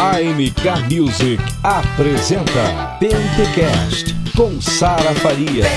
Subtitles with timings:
[0.00, 5.68] AMK Music apresenta Pentecast com Sara Farias.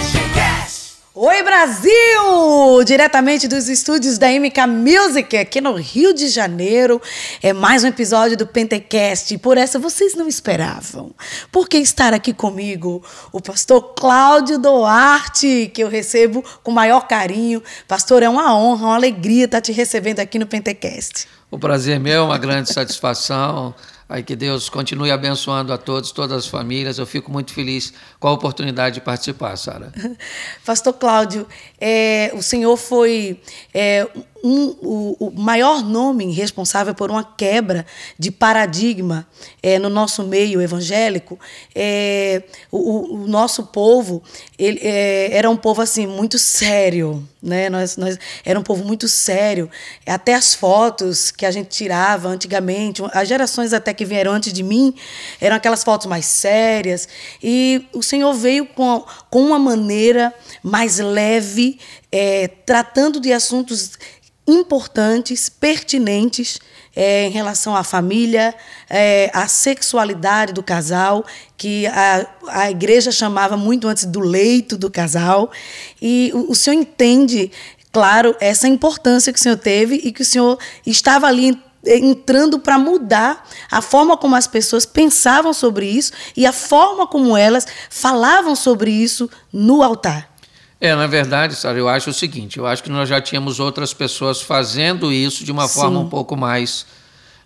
[1.13, 2.83] Oi Brasil!
[2.85, 7.01] Diretamente dos estúdios da MK Music aqui no Rio de Janeiro.
[7.41, 9.33] É mais um episódio do Pentecast.
[9.33, 11.13] E por essa vocês não esperavam.
[11.51, 17.61] Porque estar aqui comigo o pastor Cláudio Duarte, que eu recebo com o maior carinho.
[17.89, 21.27] Pastor, é uma honra, uma alegria estar te recebendo aqui no Pentecast.
[21.51, 23.75] O prazer é meu, uma grande satisfação.
[24.13, 26.99] Aí que Deus continue abençoando a todos, todas as famílias.
[26.99, 29.91] Eu fico muito feliz com a oportunidade de participar, Sara.
[30.63, 31.47] Pastor Cláudio,
[31.81, 33.41] é, o senhor foi
[33.73, 34.07] é,
[34.43, 37.85] um, o, o, maior nome responsável por uma quebra
[38.19, 39.25] de paradigma
[39.61, 41.39] é, no nosso meio evangélico.
[41.73, 44.21] É, o, o, nosso povo
[44.59, 47.69] ele, é, era um povo assim muito sério, né?
[47.69, 49.69] Nós, nós era um povo muito sério.
[50.05, 54.61] Até as fotos que a gente tirava antigamente, as gerações até que vieram antes de
[54.61, 54.93] mim,
[55.39, 57.07] eram aquelas fotos mais sérias.
[57.41, 61.79] E o Senhor veio com, com uma maneira mais leve,
[62.11, 63.97] é, tratando de assuntos
[64.47, 66.59] importantes, pertinentes
[66.95, 68.53] é, em relação à família,
[68.89, 71.25] é, à sexualidade do casal,
[71.57, 75.51] que a, a igreja chamava muito antes do leito do casal.
[76.01, 77.51] E o, o senhor entende,
[77.91, 82.79] claro, essa importância que o senhor teve e que o senhor estava ali entrando para
[82.79, 88.55] mudar a forma como as pessoas pensavam sobre isso e a forma como elas falavam
[88.55, 90.32] sobre isso no altar.
[90.83, 93.93] É, na verdade, Sara, eu acho o seguinte: eu acho que nós já tínhamos outras
[93.93, 95.75] pessoas fazendo isso de uma Sim.
[95.75, 96.85] forma um pouco mais.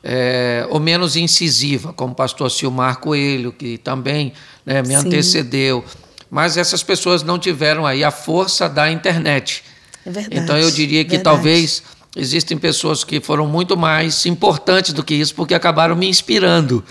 [0.03, 4.33] É, ou menos incisiva, como o pastor Silmar Coelho, que também
[4.65, 4.95] né, me Sim.
[4.95, 5.85] antecedeu.
[6.31, 9.63] Mas essas pessoas não tiveram aí a força da internet.
[10.03, 10.43] É verdade.
[10.43, 11.23] Então eu diria que verdade.
[11.23, 11.83] talvez
[12.15, 16.83] existem pessoas que foram muito mais importantes do que isso, porque acabaram me inspirando.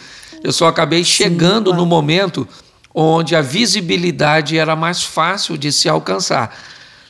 [0.45, 1.79] Eu só acabei chegando Sim, claro.
[1.79, 2.47] no momento
[2.99, 6.57] onde a visibilidade era mais fácil de se alcançar.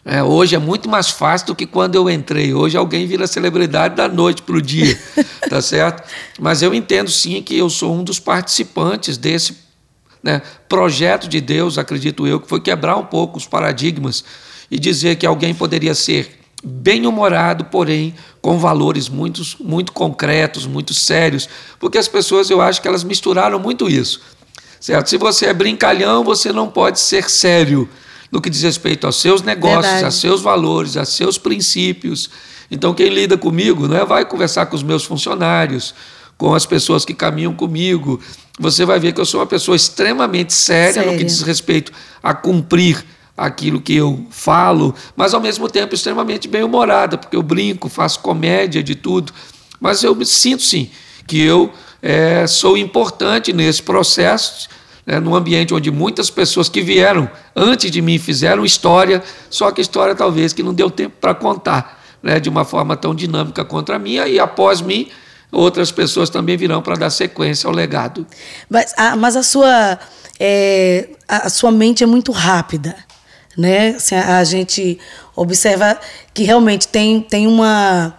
[0.05, 2.53] É, hoje é muito mais fácil do que quando eu entrei.
[2.53, 4.99] Hoje alguém vira celebridade da noite para o dia,
[5.49, 6.03] tá certo?
[6.41, 9.57] Mas eu entendo sim que eu sou um dos participantes desse
[10.21, 14.25] né, projeto de Deus, acredito eu, que foi quebrar um pouco os paradigmas
[14.69, 21.49] e dizer que alguém poderia ser bem-humorado, porém com valores muito, muito concretos, muito sérios,
[21.79, 24.21] porque as pessoas, eu acho que elas misturaram muito isso.
[24.81, 25.09] Certo?
[25.09, 27.89] Se você é brincalhão, você não pode ser sério
[28.31, 30.05] no que diz respeito aos seus negócios, Verdade.
[30.05, 32.31] a seus valores, a seus princípios.
[32.71, 35.95] Então, quem lida comigo né, vai conversar com os meus funcionários,
[36.37, 38.21] com as pessoas que caminham comigo.
[38.59, 41.13] Você vai ver que eu sou uma pessoa extremamente séria Sério?
[41.13, 43.05] no que diz respeito a cumprir
[43.37, 48.83] aquilo que eu falo, mas ao mesmo tempo extremamente bem-humorada, porque eu brinco, faço comédia
[48.83, 49.33] de tudo.
[49.79, 50.91] Mas eu me sinto sim
[51.27, 51.73] que eu
[52.03, 54.69] é, sou importante nesse processo,
[55.05, 59.81] né, num ambiente onde muitas pessoas que vieram antes de mim fizeram história, só que
[59.81, 63.97] história talvez que não deu tempo para contar né, de uma forma tão dinâmica contra
[63.97, 65.09] a minha, e após mim,
[65.53, 68.27] outras pessoas também virão para dar sequência ao legado.
[68.69, 69.99] Mas a, mas a sua,
[70.41, 72.97] é, a sua mente é muito rápida.
[73.57, 73.91] Né?
[73.91, 74.99] Assim, a, a gente
[75.37, 75.99] observa
[76.35, 78.15] que realmente tem, tem, uma,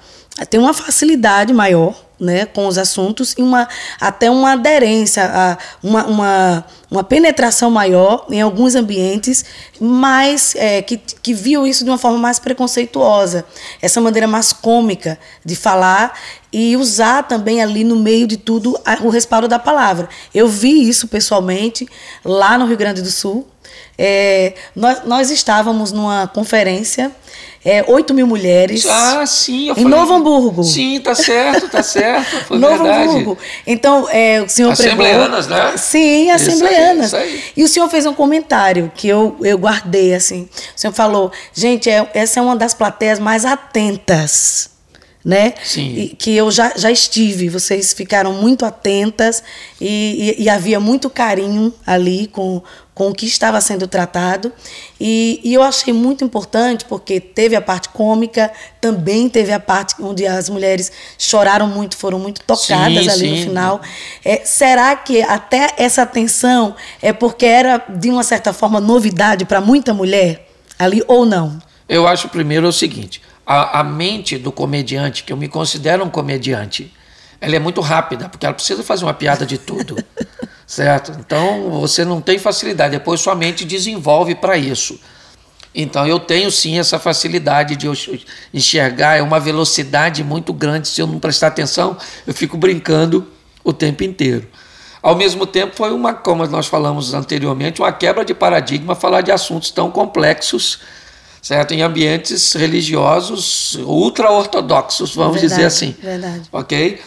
[0.50, 3.67] tem uma facilidade maior né, com os assuntos e uma,
[4.00, 9.45] até uma aderência, uma, uma, uma penetração maior em alguns ambientes,
[9.79, 13.45] mas é, que, que viu isso de uma forma mais preconceituosa,
[13.81, 16.13] essa maneira mais cômica de falar
[16.51, 20.09] e usar também ali no meio de tudo o respaldo da palavra.
[20.33, 21.88] Eu vi isso pessoalmente
[22.23, 23.47] lá no Rio Grande do Sul.
[23.97, 27.11] É, nós, nós estávamos numa conferência
[27.67, 28.85] é, 8 mil mulheres.
[28.85, 29.69] Ah, sim.
[29.69, 30.63] em falei, Novo Hamburgo.
[30.63, 32.43] Sim, tá certo, tá certo.
[32.47, 33.09] Foi Novo verdade.
[33.09, 33.38] Hamburgo.
[33.65, 35.77] Então, é, o senhor Assembleanas, pregou, né?
[35.77, 37.07] Sim, assembleanas.
[37.07, 37.43] Isso aí, isso aí.
[37.57, 40.47] E o senhor fez um comentário que eu, eu guardei, assim.
[40.75, 44.76] O senhor falou, gente, é, essa é uma das plateias mais atentas
[45.27, 45.55] né?
[45.61, 45.93] Sim.
[45.93, 47.49] E, que eu já, já estive.
[47.49, 49.43] Vocês ficaram muito atentas
[49.79, 52.63] e, e, e, havia muito carinho ali com,
[52.95, 54.53] com o que estava sendo tratado.
[54.97, 59.95] E, e eu achei muito importante porque teve a parte cômica, também teve a parte
[60.01, 63.31] onde as mulheres choraram muito, foram muito tocadas sim, ali sim.
[63.31, 63.81] no final.
[64.24, 69.59] É, será que até essa atenção é porque era, de uma certa forma, novidade para
[69.59, 70.47] muita mulher
[70.79, 71.62] ali ou não?
[71.89, 76.09] Eu acho primeiro o seguinte a, a mente do comediante, que eu me considero um
[76.09, 76.94] comediante,
[77.39, 79.95] ela é muito rápida, porque ela precisa fazer uma piada de tudo,
[80.67, 81.13] certo?
[81.17, 84.99] Então você não tem facilidade, depois sua mente desenvolve para isso.
[85.73, 87.88] Então eu tenho sim essa facilidade de
[88.53, 90.89] enxergar, é uma velocidade muito grande.
[90.89, 91.95] Se eu não prestar atenção,
[92.25, 93.25] eu fico brincando
[93.63, 94.45] o tempo inteiro.
[95.01, 99.31] Ao mesmo tempo, foi uma, como nós falamos anteriormente, uma quebra de paradigma falar de
[99.31, 100.79] assuntos tão complexos,
[101.42, 101.74] certo?
[101.74, 105.95] Em ambientes religiosos ultra-ortodoxos, vamos verdade, dizer assim.
[106.01, 106.44] Verdade.
[106.51, 107.00] Ok?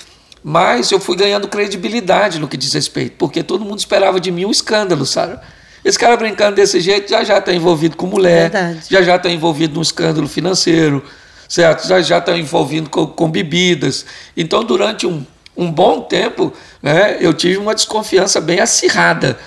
[0.43, 4.47] Mas eu fui ganhando credibilidade no que diz respeito, porque todo mundo esperava de mim
[4.47, 5.39] um escândalo, sabe?
[5.85, 8.81] Esse cara brincando desse jeito já já está envolvido com mulher, Verdade.
[8.91, 11.05] já já está envolvido num escândalo financeiro,
[11.49, 11.87] certo?
[11.87, 14.05] Já já está envolvido com, com bebidas.
[14.37, 15.25] Então, durante um,
[15.57, 19.39] um bom tempo, né, eu tive uma desconfiança bem acirrada.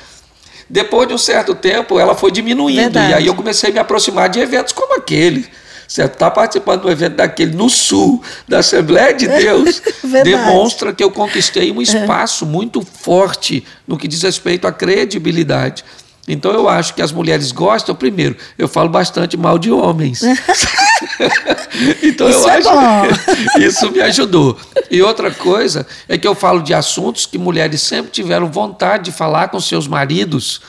[0.69, 2.81] Depois de um certo tempo, ela foi diminuindo.
[2.81, 3.11] Verdade.
[3.11, 5.47] E aí eu comecei a me aproximar de eventos como aquele.
[5.87, 9.81] Você está participando de um evento daquele no sul da Assembleia de Deus,
[10.23, 15.83] demonstra que eu conquistei um espaço muito forte no que diz respeito à credibilidade.
[16.27, 20.21] Então eu acho que as mulheres gostam, primeiro, eu falo bastante mal de homens.
[22.01, 23.59] então eu Isso é acho bom.
[23.59, 24.57] isso me ajudou.
[24.89, 29.11] E outra coisa é que eu falo de assuntos que mulheres sempre tiveram vontade de
[29.11, 30.61] falar com seus maridos,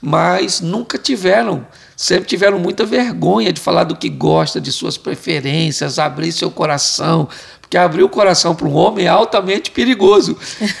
[0.00, 1.66] mas nunca tiveram.
[1.96, 7.28] Sempre tiveram muita vergonha de falar do que gosta, de suas preferências, abrir seu coração.
[7.72, 10.36] Porque abrir o coração para um homem é altamente perigoso.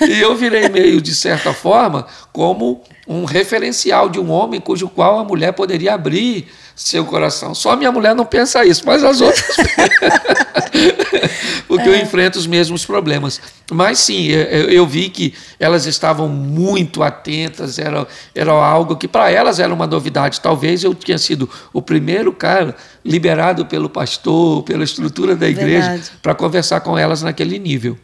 [0.06, 5.18] E eu virei meio, de certa forma, como um referencial de um homem cujo qual
[5.18, 7.54] a mulher poderia abrir seu coração.
[7.54, 9.56] Só minha mulher não pensa isso, mas as outras.
[11.66, 13.40] Porque eu enfrento os mesmos problemas.
[13.70, 19.30] Mas sim, eu, eu vi que elas estavam muito atentas, era, era algo que para
[19.30, 20.42] elas era uma novidade.
[20.42, 26.34] Talvez eu tinha sido o primeiro cara liberado pelo pastor, pela estrutura da igreja, para
[26.34, 27.98] conversar com elas naquele nível.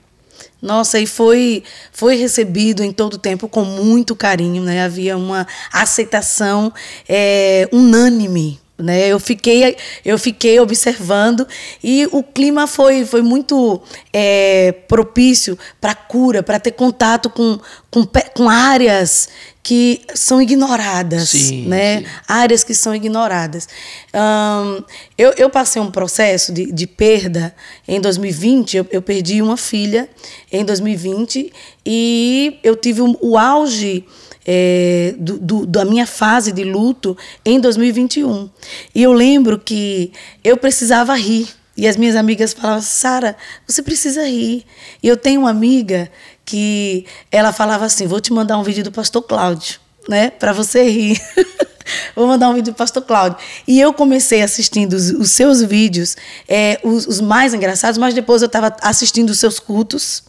[0.61, 1.63] Nossa, e foi,
[1.93, 4.85] foi recebido em todo o tempo com muito carinho, né?
[4.85, 6.73] Havia uma aceitação
[7.09, 8.61] é, unânime.
[8.77, 9.09] Né?
[9.09, 11.47] Eu, fiquei, eu fiquei observando
[11.83, 17.59] e o clima foi, foi muito é, propício para cura, para ter contato com,
[17.91, 18.07] com,
[18.37, 19.29] com áreas
[19.69, 21.99] que são ignoradas, Sim, né?
[21.99, 22.07] sim.
[22.27, 23.69] áreas que são ignoradas.
[24.15, 24.83] Ahn,
[25.19, 27.55] eu, eu passei um processo de, de perda
[27.87, 30.09] em 2020, eu, eu perdi uma filha
[30.51, 31.53] em 2020
[31.85, 34.07] e eu tive o, o auge
[34.47, 38.49] é, do, do- da minha fase de luto em 2021.
[38.95, 40.13] E eu lembro que
[40.43, 41.47] eu precisava rir.
[41.77, 43.37] E as minhas amigas falavam, Sara,
[43.67, 44.65] você precisa rir.
[45.03, 46.11] E eu tenho uma amiga
[46.49, 49.79] que ela falava assim, vou te mandar um vídeo do pastor Cláudio,
[50.09, 50.31] né?
[50.31, 51.21] Para você rir.
[52.15, 53.39] Vou mandar um vídeo do pastor Cláudio.
[53.67, 58.43] E eu comecei assistindo os, os seus vídeos, é, os, os mais engraçados, mas depois
[58.43, 60.23] eu estava assistindo os seus cultos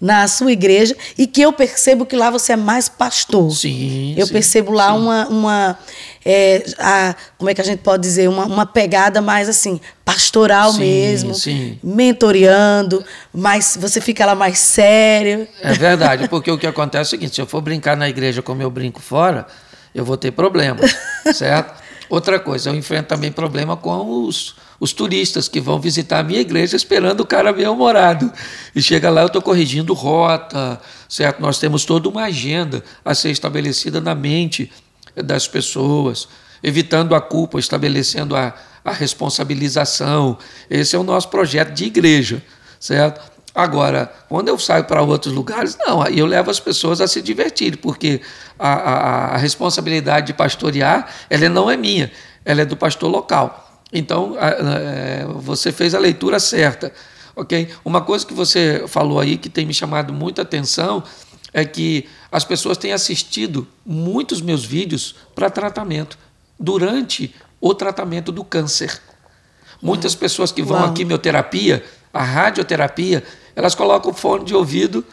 [0.00, 3.50] na sua igreja e que eu percebo que lá você é mais pastor.
[3.52, 4.98] Sim, Eu sim, percebo lá sim.
[4.98, 5.78] uma, uma
[6.24, 10.72] é, a, como é que a gente pode dizer, uma, uma pegada mais assim, pastoral
[10.72, 11.78] Sim, mesmo, sim.
[11.82, 15.46] mentoreando, mas você fica lá mais sério.
[15.62, 18.42] É verdade, porque o que acontece é o seguinte: se eu for brincar na igreja
[18.42, 19.46] como eu brinco fora,
[19.94, 20.80] eu vou ter problema,
[21.32, 21.82] certo?
[22.08, 26.40] Outra coisa, eu enfrento também problema com os, os turistas que vão visitar a minha
[26.40, 28.32] igreja esperando o cara bem humorado.
[28.74, 31.40] E chega lá, eu estou corrigindo rota, certo?
[31.40, 34.70] Nós temos toda uma agenda a ser estabelecida na mente
[35.16, 36.28] das pessoas,
[36.62, 38.54] evitando a culpa, estabelecendo a,
[38.84, 40.36] a responsabilização.
[40.68, 42.42] Esse é o nosso projeto de igreja,
[42.80, 43.34] certo?
[43.54, 47.22] Agora, quando eu saio para outros lugares, não, aí eu levo as pessoas a se
[47.22, 48.20] divertirem, porque
[48.58, 52.10] a, a, a responsabilidade de pastorear, ela não é minha,
[52.44, 53.63] ela é do pastor local.
[53.94, 56.92] Então, é, você fez a leitura certa,
[57.36, 57.68] ok?
[57.84, 61.04] Uma coisa que você falou aí que tem me chamado muita atenção
[61.52, 66.18] é que as pessoas têm assistido muitos meus vídeos para tratamento,
[66.58, 69.00] durante o tratamento do câncer.
[69.80, 70.90] Muitas pessoas que vão Uau.
[70.90, 73.22] à quimioterapia, à radioterapia,
[73.54, 75.04] elas colocam fone de ouvido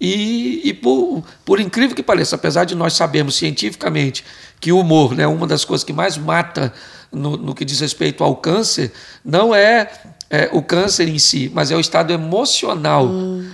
[0.00, 4.24] e, e por, por incrível que pareça, apesar de nós sabermos cientificamente
[4.60, 6.72] que o humor é né, uma das coisas que mais mata
[7.12, 8.92] no, no que diz respeito ao câncer,
[9.24, 9.90] não é,
[10.28, 13.08] é, o câncer em si, mas é o estado emocional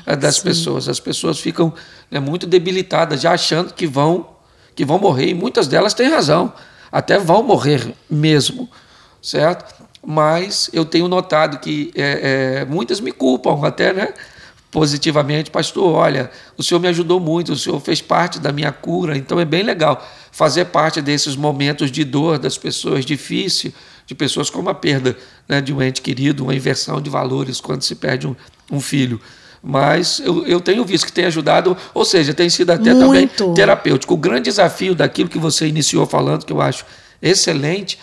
[0.06, 0.88] eh, das pessoas.
[0.88, 1.72] As pessoas ficam
[2.10, 4.28] né, muito debilitadas, já achando que vão,
[4.75, 6.52] que vão morrer, e muitas delas têm razão,
[6.90, 8.68] até vão morrer mesmo
[9.26, 9.75] certo?
[10.04, 14.14] Mas eu tenho notado que é, é, muitas me culpam até, né?
[14.70, 19.16] Positivamente, pastor, olha, o senhor me ajudou muito, o senhor fez parte da minha cura,
[19.16, 23.73] então é bem legal fazer parte desses momentos de dor das pessoas, difícil,
[24.06, 25.16] de pessoas como a perda
[25.49, 28.37] né, de um ente querido, uma inversão de valores quando se perde um,
[28.70, 29.20] um filho.
[29.62, 33.35] Mas eu, eu tenho visto que tem ajudado, ou seja, tem sido até Muito.
[33.35, 34.14] também terapêutico.
[34.14, 36.85] O grande desafio daquilo que você iniciou falando, que eu acho
[37.20, 37.99] excelente,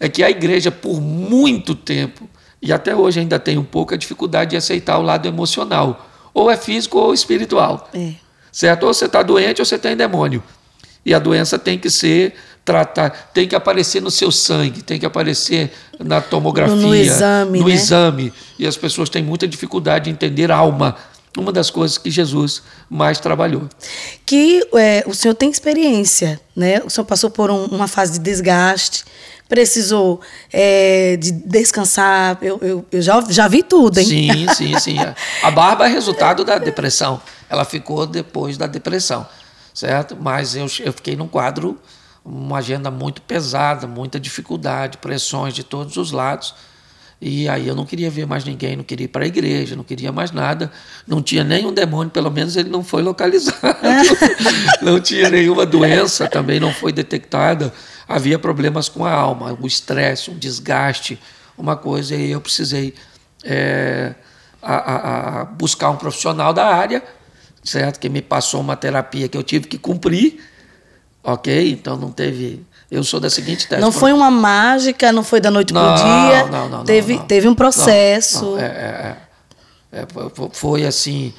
[0.00, 2.28] é que a igreja, por muito tempo,
[2.60, 6.50] e até hoje ainda tem um pouco a dificuldade de aceitar o lado emocional, ou
[6.50, 7.88] é físico ou espiritual.
[7.94, 8.12] É.
[8.52, 8.84] certo?
[8.84, 10.42] Ou você está doente ou você tem demônio.
[11.04, 12.34] E a doença tem que ser
[12.64, 17.60] tratada, tem que aparecer no seu sangue, tem que aparecer na tomografia, no, no exame.
[17.60, 17.74] No né?
[17.74, 18.32] exame.
[18.58, 20.96] E as pessoas têm muita dificuldade de entender a alma.
[21.36, 23.68] Uma das coisas que Jesus mais trabalhou.
[24.26, 26.82] Que é, o senhor tem experiência, né?
[26.84, 29.04] O senhor passou por um, uma fase de desgaste,
[29.48, 30.20] precisou
[30.52, 32.38] é, de descansar.
[32.42, 34.06] Eu, eu, eu, já, já vi tudo, hein?
[34.06, 34.96] Sim, sim, sim.
[35.42, 37.20] A barba é resultado da depressão.
[37.48, 39.26] Ela ficou depois da depressão,
[39.72, 40.16] certo?
[40.20, 41.78] Mas eu, eu fiquei num quadro,
[42.24, 46.54] uma agenda muito pesada, muita dificuldade, pressões de todos os lados.
[47.20, 49.82] E aí eu não queria ver mais ninguém, não queria ir para a igreja, não
[49.82, 50.70] queria mais nada.
[51.04, 53.58] Não tinha nenhum demônio, pelo menos ele não foi localizado.
[54.80, 57.72] não tinha nenhuma doença, também não foi detectada.
[58.08, 61.20] Havia problemas com a alma, o estresse, um desgaste,
[61.56, 62.94] uma coisa, e eu precisei
[63.44, 64.14] é,
[64.62, 67.04] a, a, a buscar um profissional da área,
[67.62, 68.00] certo?
[68.00, 70.40] Que me passou uma terapia que eu tive que cumprir,
[71.22, 71.70] ok?
[71.70, 73.82] Então não teve eu sou da seguinte tese.
[73.82, 76.46] Não foi uma mágica, não foi da noite para o dia.
[76.46, 76.84] Não, não, não.
[76.84, 78.52] Teve, não, teve um processo.
[78.52, 79.16] Não, é,
[79.92, 80.06] é, é,
[80.52, 81.34] foi assim.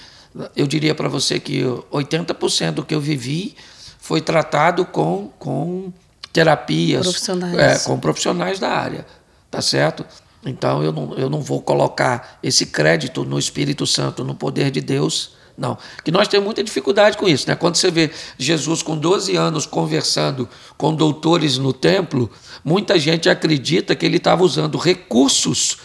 [0.56, 3.56] Eu diria para você que 80% do que eu vivi
[4.00, 5.92] foi tratado com, com
[6.32, 7.04] terapias.
[7.04, 7.58] Profissionais.
[7.58, 9.06] É, com profissionais da área.
[9.50, 10.06] Tá certo?
[10.46, 14.82] Então eu não, eu não vou colocar esse crédito no Espírito Santo, no poder de
[14.82, 15.78] Deus não.
[16.04, 17.48] Que nós temos muita dificuldade com isso.
[17.48, 17.56] Né?
[17.56, 22.32] Quando você vê Jesus com 12 anos conversando com doutores no templo,
[22.64, 25.80] muita gente acredita que ele estava usando recursos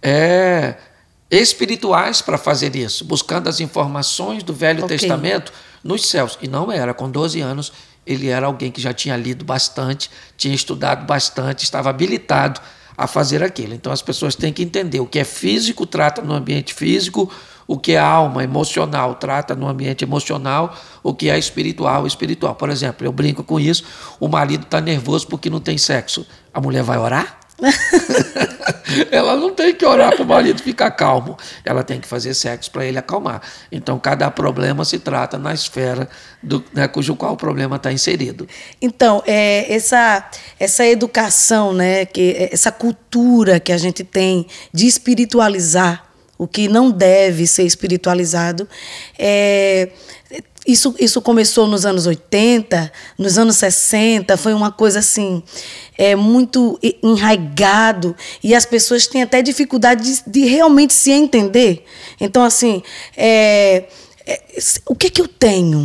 [0.00, 0.76] é,
[1.28, 4.96] espirituais para fazer isso, buscando as informações do Velho okay.
[4.96, 5.52] Testamento
[5.82, 6.38] nos céus.
[6.40, 6.94] E não era.
[6.94, 7.72] Com 12 anos,
[8.06, 12.60] ele era alguém que já tinha lido bastante, tinha estudado bastante, estava habilitado
[12.96, 13.74] a fazer aquilo.
[13.74, 17.30] Então as pessoas têm que entender o que é físico trata no ambiente físico,
[17.66, 22.54] o que é alma emocional trata no ambiente emocional, o que é espiritual espiritual.
[22.54, 23.84] Por exemplo, eu brinco com isso,
[24.20, 26.26] o marido está nervoso porque não tem sexo.
[26.52, 27.41] A mulher vai orar?
[29.10, 31.36] ela não tem que orar para o marido ficar calmo.
[31.64, 33.42] Ela tem que fazer sexo para ele acalmar.
[33.70, 36.08] Então, cada problema se trata na esfera
[36.42, 38.48] do, né, cujo qual o problema está inserido.
[38.80, 40.28] Então, é, essa,
[40.58, 46.90] essa educação, né, que, essa cultura que a gente tem de espiritualizar o que não
[46.90, 48.68] deve ser espiritualizado.
[49.16, 49.90] É,
[50.66, 55.42] isso, isso começou nos anos 80, nos anos 60, foi uma coisa assim,
[55.98, 61.84] é, muito enraigado, e as pessoas têm até dificuldade de, de realmente se entender.
[62.20, 62.82] Então, assim,
[63.16, 63.84] é,
[64.26, 64.40] é,
[64.86, 65.81] o que, é que eu tenho?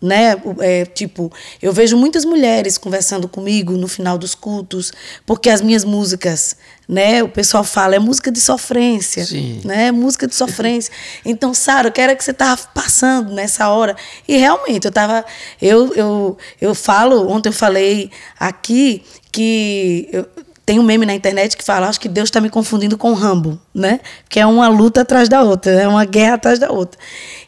[0.00, 0.34] Né?
[0.60, 1.30] É, tipo,
[1.60, 4.92] eu vejo muitas mulheres conversando comigo no final dos cultos,
[5.26, 6.56] porque as minhas músicas,
[6.88, 7.22] né?
[7.22, 9.60] O pessoal fala é música de sofrência, Sim.
[9.64, 9.92] né?
[9.92, 10.92] Música de sofrência.
[11.24, 13.94] Então, Sara, eu quero que você tava passando nessa hora.
[14.26, 15.24] E realmente eu tava,
[15.60, 20.26] eu eu eu falo, ontem eu falei aqui que eu,
[20.70, 23.58] tem um meme na internet que fala, acho que Deus está me confundindo com Rambo,
[23.74, 23.98] né?
[24.28, 26.96] Que é uma luta atrás da outra, é uma guerra atrás da outra.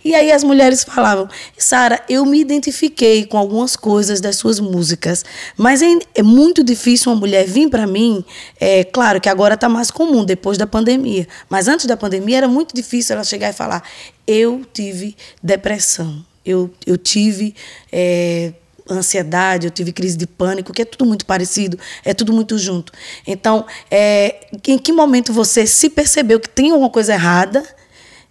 [0.04, 5.24] E aí as mulheres falavam, Sara, eu me identifiquei com algumas coisas das suas músicas,
[5.56, 5.86] mas é,
[6.16, 8.24] é muito difícil uma mulher vir para mim,
[8.60, 12.48] é claro que agora está mais comum depois da pandemia, mas antes da pandemia era
[12.48, 13.84] muito difícil ela chegar e falar,
[14.26, 17.54] eu tive depressão, eu, eu tive
[17.92, 18.52] é,
[18.90, 22.92] ansiedade, eu tive crise de pânico, que é tudo muito parecido, é tudo muito junto.
[23.26, 27.64] Então, é, em que momento você se percebeu que tem alguma coisa errada,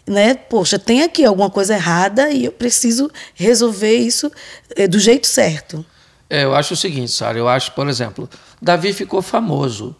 [0.05, 0.33] né?
[0.33, 4.31] Poxa, tem aqui alguma coisa errada e eu preciso resolver isso
[4.75, 5.85] é, do jeito certo.
[6.29, 8.29] É, eu acho o seguinte, Sara, eu acho, por exemplo,
[8.61, 9.95] Davi ficou famoso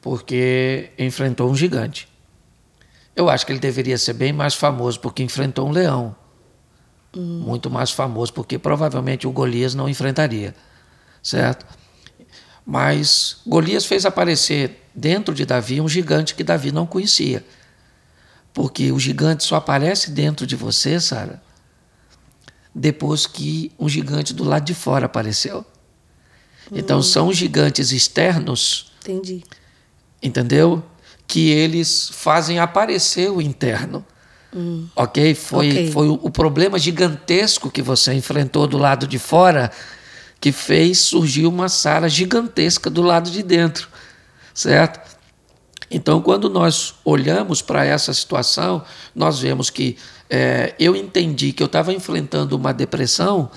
[0.00, 2.08] porque enfrentou um gigante.
[3.14, 6.14] Eu acho que ele deveria ser bem mais famoso porque enfrentou um leão
[7.16, 7.42] hum.
[7.44, 10.54] muito mais famoso, porque provavelmente o Golias não enfrentaria,
[11.22, 11.66] certo?
[12.64, 17.42] Mas Golias fez aparecer dentro de Davi um gigante que Davi não conhecia.
[18.52, 21.40] Porque o gigante só aparece dentro de você, Sara,
[22.74, 25.64] depois que um gigante do lado de fora apareceu.
[26.70, 27.02] Então hum.
[27.02, 28.92] são gigantes externos.
[29.00, 29.42] Entendi.
[30.22, 30.84] Entendeu?
[31.26, 34.04] Que eles fazem aparecer o interno.
[34.54, 34.86] Hum.
[34.96, 35.34] Ok?
[35.34, 35.90] Foi, okay.
[35.90, 39.70] foi o, problema gigantesco que você enfrentou do lado de fora
[40.40, 43.88] que fez surgir uma sala gigantesca do lado de dentro,
[44.54, 45.16] certo?
[45.90, 49.96] Então, quando nós olhamos para essa situação, nós vemos que
[50.30, 53.50] é, eu entendi que eu estava enfrentando uma depressão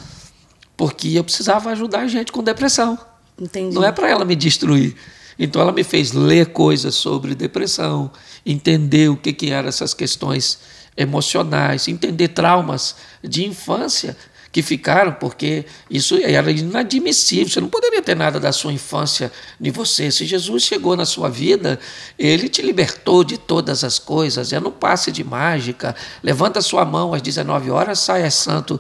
[0.78, 2.98] porque eu precisava ajudar a gente com depressão.
[3.40, 3.76] Entendi.
[3.76, 4.96] Não é para ela me destruir.
[5.38, 8.12] Então, ela me fez ler coisas sobre depressão,
[8.46, 10.60] entender o que, que eram essas questões
[10.96, 14.16] emocionais, entender traumas de infância
[14.52, 17.48] que ficaram, porque isso era inadmissível.
[17.48, 20.12] Você não poderia ter nada da sua infância de você.
[20.12, 21.80] Se Jesus chegou na sua vida,
[22.20, 24.52] ele te libertou de todas as coisas.
[24.52, 25.96] É no passe de mágica.
[26.22, 28.80] Levanta sua mão às 19 horas, sai santo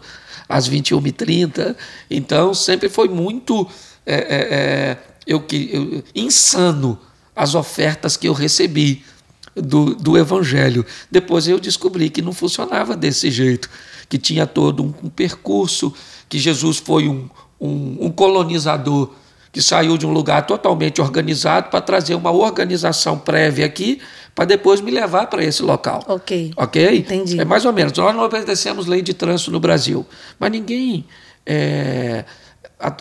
[0.49, 1.75] às 21h30.
[2.09, 3.65] Então, sempre foi muito
[4.05, 6.99] é, é, eu, eu, insano
[7.35, 9.05] as ofertas que eu recebi
[9.55, 10.85] do, do Evangelho.
[11.09, 13.69] Depois eu descobri que não funcionava desse jeito
[14.07, 15.93] que tinha todo um, um percurso,
[16.27, 17.29] que Jesus foi um,
[17.59, 19.09] um, um colonizador
[19.51, 23.99] que saiu de um lugar totalmente organizado para trazer uma organização prévia aqui,
[24.33, 26.03] para depois me levar para esse local.
[26.07, 26.53] Ok.
[26.55, 26.99] Ok?
[26.99, 27.39] Entendi.
[27.39, 27.91] É mais ou menos.
[27.97, 30.05] Nós não obedecemos lei de trânsito no Brasil,
[30.39, 31.05] mas ninguém
[31.45, 32.23] é,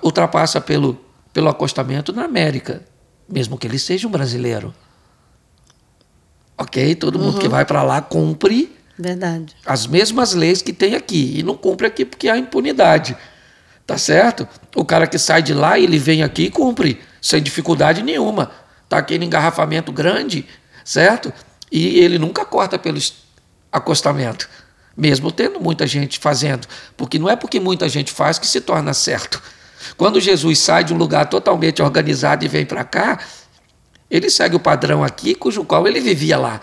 [0.02, 0.99] ultrapassa pelo,
[1.33, 2.83] pelo acostamento na América,
[3.28, 4.75] mesmo que ele seja um brasileiro.
[6.61, 6.95] Ok?
[6.97, 7.38] Todo mundo Uhum.
[7.40, 9.57] que vai para lá cumpre Verdade.
[9.64, 13.17] as mesmas leis que tem aqui e não cumpre aqui porque há impunidade.
[13.87, 14.47] Tá certo?
[14.76, 18.50] O cara que sai de lá, ele vem aqui e cumpre, sem dificuldade nenhuma.
[18.88, 20.47] Tá aquele engarrafamento grande,
[20.85, 21.33] certo?
[21.73, 22.99] E ele nunca corta pelo
[23.73, 24.49] acostamento,
[24.97, 28.93] mesmo tendo muita gente fazendo, porque não é porque muita gente faz que se torna
[28.93, 29.43] certo.
[29.97, 33.19] Quando Jesus sai de um lugar totalmente organizado e vem para cá,
[34.11, 36.61] ele segue o padrão aqui, cujo qual ele vivia lá.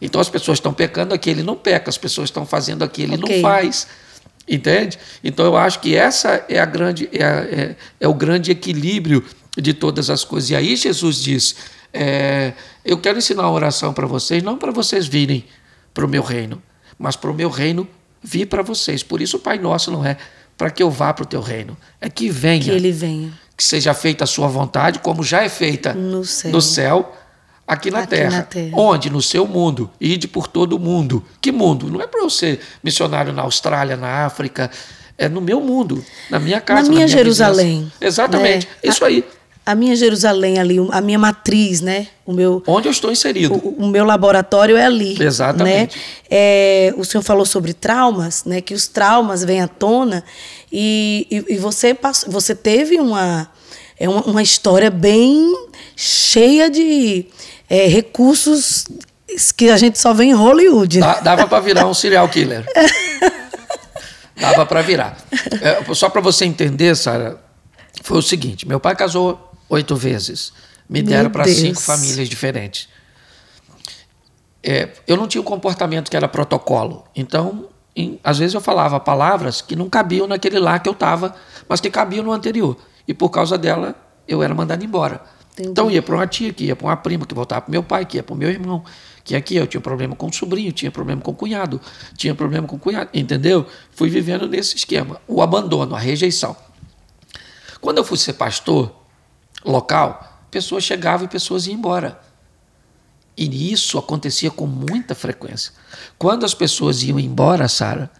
[0.00, 3.14] Então as pessoas estão pecando aqui, ele não peca, as pessoas estão fazendo aqui, ele
[3.14, 3.36] Ok.
[3.36, 3.86] não faz.
[4.48, 4.98] Entende?
[5.22, 9.24] Então eu acho que essa é a grande é, a- é- é o grande equilíbrio
[9.56, 10.50] de todas as coisas.
[10.50, 11.54] E aí Jesus diz:
[11.92, 12.52] é,
[12.84, 15.44] eu quero ensinar uma oração para vocês, não para vocês virem
[15.94, 16.60] para o meu reino,
[16.98, 17.86] mas para o meu reino
[18.20, 19.02] vir para vocês.
[19.04, 20.16] Por isso o Pai Nosso não é
[20.58, 23.32] para que eu vá para o teu reino, é que venha Que ele venha.
[23.62, 26.50] Que seja feita a sua vontade, como já é feita No céu.
[26.50, 27.12] no céu,
[27.66, 28.30] aqui, na, Aqui terra.
[28.38, 28.72] na terra.
[28.76, 29.08] Onde?
[29.08, 29.88] No seu mundo.
[30.00, 31.24] Ide por todo o mundo.
[31.40, 31.88] Que mundo?
[31.88, 34.68] Não é para eu ser missionário na Austrália, na África.
[35.16, 36.82] É no meu mundo, na minha casa.
[36.82, 37.66] Na minha Jerusalém.
[37.82, 37.94] vizinhança.
[38.00, 38.66] Exatamente.
[38.66, 38.72] né?
[38.82, 39.24] Isso aí.
[39.64, 42.08] A minha Jerusalém ali, a minha matriz, né?
[42.26, 43.54] O meu, Onde eu estou inserido.
[43.54, 45.16] o, o meu laboratório é ali.
[45.22, 45.96] Exatamente.
[45.96, 46.02] Né?
[46.28, 48.60] É, o senhor falou sobre traumas, né?
[48.60, 50.24] Que os traumas vêm à tona
[50.72, 53.48] e, e, e você, passou, você teve uma,
[53.98, 55.54] é uma, uma história bem
[55.94, 57.26] cheia de
[57.70, 58.86] é, recursos
[59.56, 60.98] que a gente só vê em Hollywood.
[60.98, 61.20] né?
[61.22, 62.66] Dava para virar um serial killer.
[64.36, 65.16] Dava para virar.
[65.60, 67.38] É, só para você entender, Sara,
[68.02, 70.52] foi o seguinte: meu pai casou oito vezes.
[70.88, 72.88] Me deram para cinco famílias diferentes.
[74.62, 77.04] É, eu não tinha o comportamento que era protocolo.
[77.16, 81.34] Então, em- às vezes eu falava palavras que não cabiam naquele lá que eu estava,
[81.68, 82.76] mas que cabiam no anterior.
[83.08, 83.94] E por causa dela,
[84.28, 85.22] eu era mandado embora.
[85.52, 85.70] Entendi.
[85.70, 88.04] Então ia para uma tia, que ia para uma prima, que voltava para meu pai,
[88.04, 88.84] que ia para o meu irmão,
[89.24, 91.80] que aqui eu tinha problema com o sobrinho, tinha problema com o cunhado,
[92.16, 93.66] tinha problema com o cunhado, entendeu?
[93.92, 96.56] Fui vivendo nesse esquema, o abandono, a rejeição.
[97.80, 99.01] Quando eu fui ser pastor
[99.64, 102.20] local, pessoas chegavam e pessoas iam embora.
[103.36, 105.72] E isso acontecia com muita frequência.
[106.18, 108.10] Quando as pessoas iam embora, Sara,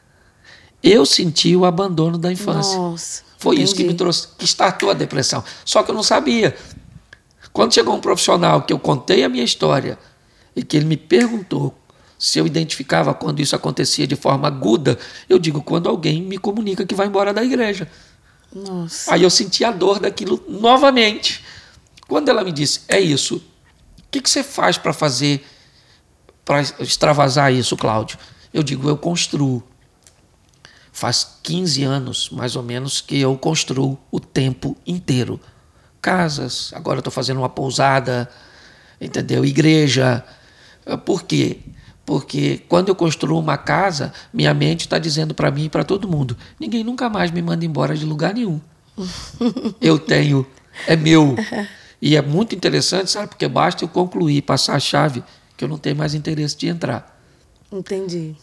[0.83, 2.77] eu senti o abandono da infância.
[2.77, 3.23] Nossa.
[3.39, 3.95] Foi isso que entendi.
[3.95, 5.45] me trouxe, que startou a depressão.
[5.65, 6.57] Só que eu não sabia.
[7.53, 9.99] Quando chegou um profissional que eu contei a minha história
[10.57, 11.77] e que ele me perguntou
[12.19, 14.97] se eu identificava quando isso acontecia de forma aguda,
[15.29, 17.91] eu digo quando alguém me comunica que vai embora da igreja.
[18.55, 19.13] Nossa.
[19.13, 21.45] Aí eu senti a dor daquilo novamente.
[22.09, 25.45] Quando ela me disse, é isso, o que, que você faz para fazer,
[26.45, 28.19] para extravasar isso, Cláudio?
[28.53, 29.63] Eu digo, eu construo.
[30.93, 35.41] Faz 15 anos, mais ou menos, que eu construo o tempo inteiro.
[36.03, 38.29] Casas, agora estou fazendo uma pousada,
[39.01, 39.43] entendeu?
[39.43, 40.23] Igreja.
[41.07, 41.61] Por quê?
[42.05, 46.09] Porque quando eu construo uma casa, minha mente está dizendo para mim e para todo
[46.09, 48.61] mundo: ninguém nunca mais me manda embora de lugar nenhum.
[49.81, 50.47] eu tenho,
[50.87, 51.37] é meu.
[52.01, 53.29] E é muito interessante, sabe?
[53.29, 55.23] Porque basta eu concluir, passar a chave,
[55.57, 57.21] que eu não tenho mais interesse de entrar.
[57.71, 58.35] Entendi.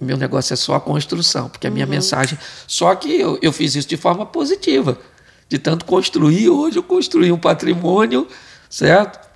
[0.00, 2.38] Meu negócio é só a construção, porque a minha mensagem.
[2.66, 4.98] Só que eu, eu fiz isso de forma positiva.
[5.46, 8.26] De tanto construir, hoje eu construí um patrimônio,
[8.70, 9.29] certo?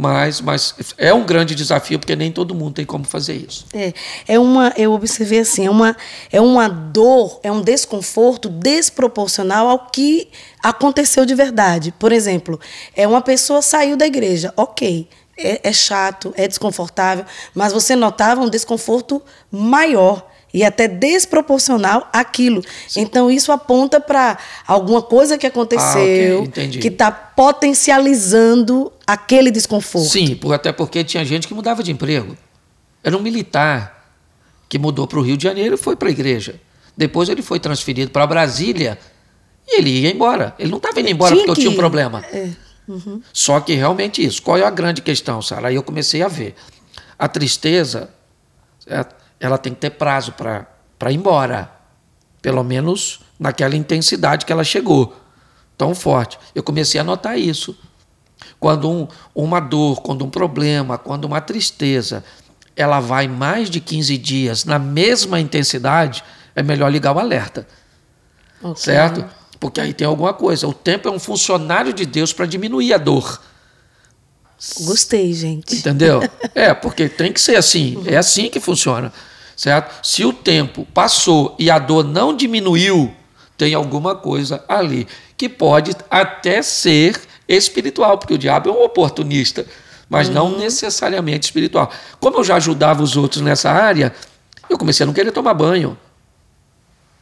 [0.00, 3.66] Mas, mas é um grande desafio, porque nem todo mundo tem como fazer isso.
[3.74, 3.92] É,
[4.28, 5.96] é uma, eu observei assim, é uma,
[6.30, 10.28] é uma dor, é um desconforto desproporcional ao que
[10.62, 11.92] aconteceu de verdade.
[11.98, 12.60] Por exemplo,
[12.94, 18.40] é uma pessoa saiu da igreja, ok, é, é chato, é desconfortável, mas você notava
[18.40, 22.62] um desconforto maior e até desproporcional àquilo.
[22.96, 26.78] Então isso aponta para alguma coisa que aconteceu entendi.
[26.78, 27.10] que está
[27.88, 30.08] potencializando aquele desconforto.
[30.08, 32.36] Sim, por- até porque tinha gente que mudava de emprego.
[33.02, 34.12] Era um militar,
[34.68, 36.60] que mudou para o Rio de Janeiro e foi para a igreja.
[36.96, 38.98] Depois ele foi transferido para Brasília
[39.66, 40.54] e ele ia embora.
[40.58, 42.24] Ele não estava indo embora Tinha porque eu tinha um que- problema.
[42.32, 42.48] É.
[42.88, 43.20] Uhum.
[43.32, 44.42] Só que realmente isso.
[44.42, 45.68] Qual é a grande questão, Sara?
[45.68, 46.54] Aí eu comecei a ver.
[47.18, 48.10] A tristeza,
[48.80, 49.14] certo?
[49.40, 50.66] Ela tem que ter prazo para
[51.12, 51.70] ir embora.
[52.42, 55.16] Pelo menos naquela intensidade que ela chegou.
[55.76, 56.38] Tão forte.
[56.54, 57.76] Eu comecei a notar isso.
[58.60, 62.24] Quando um- uma dor, quando um problema, quando uma tristeza,
[62.76, 66.22] ela vai mais de 15 dias na mesma intensidade,
[66.54, 67.66] é melhor ligar o alerta
[68.62, 68.82] Ok.
[68.82, 69.24] certo?
[69.60, 70.66] Porque aí tem alguma coisa.
[70.68, 73.40] O tempo é um funcionário de Deus para diminuir a dor,
[74.84, 75.76] Gostei, gente.
[75.76, 76.20] entendeu?
[76.54, 78.02] é, porque tem que ser assim.
[78.06, 79.12] É assim que funciona,
[79.58, 80.06] certo?
[80.06, 83.12] Se o tempo passou e a dor não diminuiu,
[83.56, 89.66] tem alguma coisa ali que pode até ser espiritual, porque o diabo é um oportunista,
[90.08, 91.90] mas não necessariamente espiritual.
[92.20, 94.14] Como eu já ajudava os outros nessa área,
[94.70, 95.98] eu comecei a não querer tomar banho.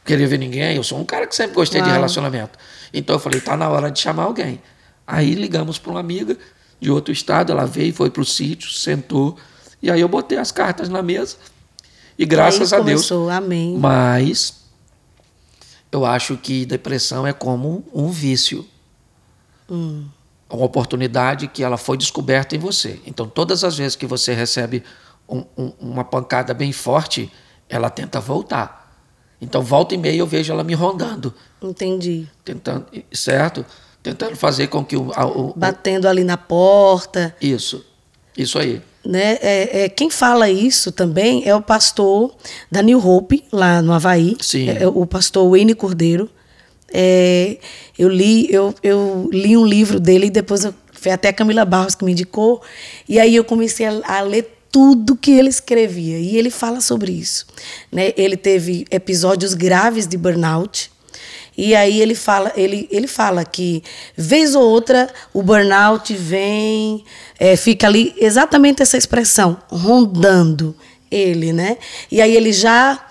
[0.05, 0.75] querer ver ninguém.
[0.75, 2.57] Eu sou um cara que sempre gostei de relacionamento.
[2.93, 4.61] Então eu falei, tá na hora de chamar alguém.
[5.07, 6.37] Aí ligamos para uma amiga
[6.79, 9.35] de outro estado, ela veio, foi para o sítio, sentou,
[9.81, 11.37] e aí eu botei as cartas na mesa.
[12.17, 13.07] E graças a Deus.
[13.09, 13.77] começou, Amém.
[13.77, 14.63] Mas
[15.91, 18.65] eu acho que depressão é como um vício.
[19.69, 20.05] Hum.
[20.49, 22.99] Uma oportunidade que ela foi descoberta em você.
[23.05, 24.83] Então, todas as vezes que você recebe
[25.27, 27.31] um- um- uma pancada bem forte,
[27.69, 28.85] ela tenta voltar.
[29.41, 32.27] Então, volta e meia eu vejo ela me rondando, Entendi.
[32.43, 33.63] tentando, certo?
[34.01, 37.35] Tentando fazer com que o, a- o- o- Batendo ali na porta.
[37.41, 37.85] isso,
[38.37, 38.81] isso aí.
[39.07, 39.37] Né?
[39.41, 42.35] É, é, quem fala isso também é o pastor
[42.69, 44.35] da New Hope, lá no Havaí.
[44.41, 44.69] Sim.
[44.69, 46.29] É, o pastor Wayne Cordeiro.
[46.91, 47.57] É,
[47.97, 51.63] eu, li, eu, eu li um livro dele e depois eu, foi até a Camila
[51.63, 52.61] Barros que me indicou.
[53.07, 56.19] E aí eu comecei a, a ler tudo que ele escrevia.
[56.19, 57.45] E ele fala sobre isso.
[57.89, 58.11] Né?
[58.17, 60.91] Ele teve episódios graves de burnout.
[61.57, 63.83] E aí ele fala, ele, ele fala que
[64.15, 67.03] vez ou outra o burnout vem,
[67.39, 70.75] é, fica ali exatamente essa expressão, rondando
[71.09, 71.77] ele, né?
[72.11, 73.03] E aí ele já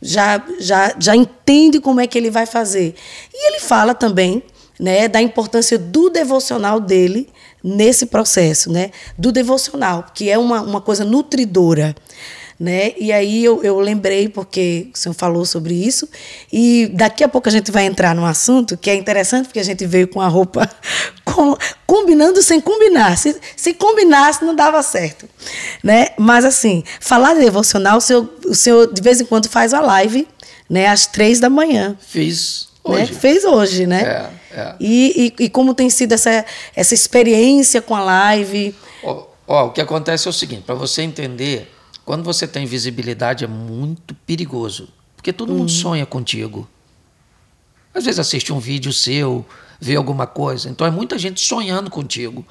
[0.00, 2.94] já já já entende como é que ele vai fazer.
[3.34, 4.42] E ele fala também,
[4.78, 7.28] né, da importância do devocional dele
[7.62, 8.92] nesse processo, né?
[9.18, 11.94] Do devocional, que é uma, uma coisa nutridora
[12.60, 12.92] né?
[12.98, 16.06] E aí eu, eu lembrei, porque o senhor falou sobre isso,
[16.52, 19.64] e daqui a pouco a gente vai entrar num assunto que é interessante, porque a
[19.64, 20.68] gente veio com a roupa
[21.24, 23.16] com- combinando sem combinar.
[23.16, 25.26] Se, se combinasse, não dava certo.
[25.82, 26.08] Né?
[26.18, 29.80] Mas assim, falar de devocional, o senhor, o senhor de vez em quando faz a
[29.80, 30.28] live,
[30.68, 30.86] né?
[30.86, 31.96] Às três da manhã.
[32.06, 33.00] Fiz Né?
[33.02, 33.14] hoje.
[33.14, 34.30] Fez hoje, né?
[34.52, 34.74] É, é.
[34.78, 36.44] E, e, e como tem sido essa,
[36.76, 38.74] essa experiência com a live.
[39.02, 41.70] Ó, ó, o que acontece é o seguinte, para você entender,
[42.10, 46.68] quando você tem visibilidade é muito perigoso, porque todo mundo sonha contigo.
[47.94, 49.46] Às vezes assiste um vídeo seu,
[49.80, 52.44] vê alguma coisa, então é muita gente sonhando contigo.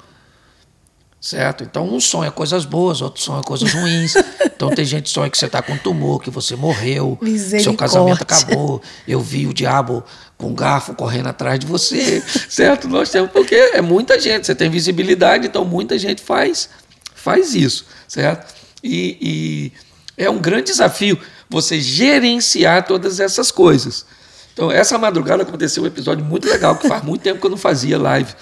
[1.20, 1.62] Certo?
[1.62, 4.14] Então um sonha coisas boas, outro sonha coisas ruins.
[4.60, 7.18] Então tem gente que sonha que você está com tumor, que você morreu,
[7.62, 8.82] seu casamento acabou.
[9.08, 10.04] Eu vi o diabo
[10.36, 12.86] com um garfo correndo atrás de você, certo?
[12.86, 16.68] Nós temos porque é muita gente, você tem visibilidade, então muita gente faz
[17.14, 18.60] faz isso, certo?
[18.82, 19.72] E, e
[20.16, 24.06] é um grande desafio você gerenciar todas essas coisas.
[24.52, 27.56] Então essa madrugada aconteceu um episódio muito legal que faz muito tempo que eu não
[27.56, 28.34] fazia live.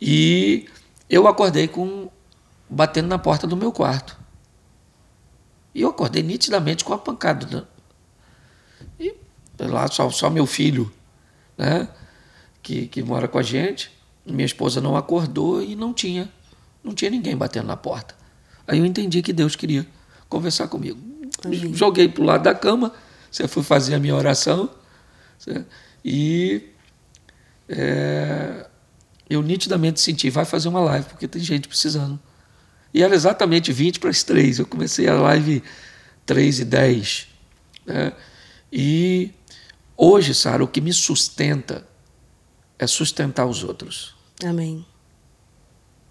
[0.00, 0.68] E
[1.08, 2.10] eu acordei com
[2.68, 4.18] batendo na porta do meu quarto.
[5.74, 7.68] E eu acordei nitidamente com a pancada.
[8.98, 9.14] E
[9.58, 10.92] lá só, só meu filho,
[11.56, 11.88] né?
[12.62, 13.90] Que, que mora com a gente.
[14.24, 16.30] Minha esposa não acordou e não tinha.
[16.82, 18.14] Não tinha ninguém batendo na porta.
[18.66, 19.86] Aí eu entendi que Deus queria
[20.28, 20.98] conversar comigo.
[21.72, 22.92] Joguei para o lado da cama,
[23.30, 24.70] você fui fazer a minha oração.
[25.38, 25.66] certo?
[26.04, 26.70] E
[27.68, 28.66] é,
[29.28, 32.18] eu nitidamente senti, vai fazer uma live, porque tem gente precisando.
[32.92, 34.60] E era exatamente 20 para as 3.
[34.60, 35.62] Eu comecei a live
[36.24, 37.28] 3 e 10.
[37.86, 38.12] Né?
[38.72, 39.32] E
[39.96, 41.86] hoje, Sara, o que me sustenta
[42.78, 44.14] é sustentar os outros.
[44.44, 44.86] Amém.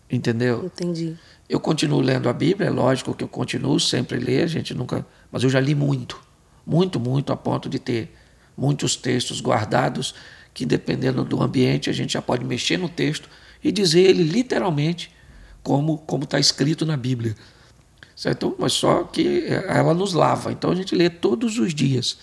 [0.10, 0.66] Entendeu?
[0.66, 1.18] Entendi.
[1.54, 4.74] Eu continuo lendo a Bíblia, é lógico que eu continuo sempre a ler, a gente
[4.74, 5.06] nunca.
[5.32, 6.20] Mas eu já li muito,
[6.66, 8.12] muito, muito, a ponto de ter
[8.58, 10.16] muitos textos guardados
[10.52, 13.30] que, dependendo do ambiente, a gente já pode mexer no texto
[13.64, 15.12] e dizer ele literalmente
[15.62, 17.36] como como está escrito na Bíblia.
[18.16, 18.56] Certo?
[18.58, 22.18] Mas só que ela nos lava, então a gente lê todos os dias.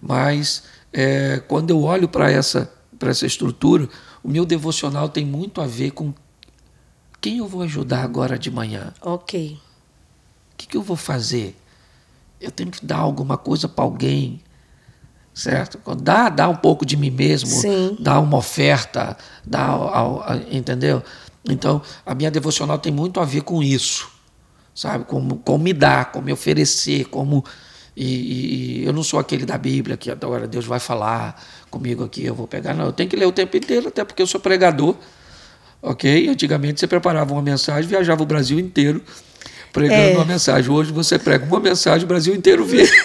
[0.00, 0.62] Mas
[0.94, 3.86] é, quando eu olho para essa, para essa estrutura,
[4.24, 6.14] o meu devocional tem muito a ver com
[7.22, 8.92] quem eu vou ajudar agora de manhã?
[9.00, 9.56] Ok.
[10.52, 11.56] O que, que eu vou fazer?
[12.40, 14.40] eu tenho que dar alguma coisa para alguém,
[15.32, 15.78] certo?
[15.94, 17.96] Dá, dá um pouco de mim mesmo, Sim.
[18.00, 21.00] dá uma oferta, dá, ao- a- entendeu?
[21.48, 24.10] Então, a minha devocional tem muito a ver com isso,
[24.74, 25.04] sabe?
[25.04, 27.44] Como, como me dar, como me oferecer, como
[27.96, 32.24] e- e eu não sou aquele da Bíblia que agora Deus vai falar comigo aqui,
[32.24, 32.86] eu vou pegar, não.
[32.86, 34.96] Eu tenho que ler o tempo inteiro, até porque eu sou pregador,
[35.82, 36.28] ok?
[36.28, 39.02] Antigamente você preparava uma mensagem, viajava o Brasil inteiro
[39.72, 40.14] pregando É.
[40.16, 40.70] uma mensagem.
[40.70, 42.86] Hoje você prega uma mensagem, o Brasil inteiro vê.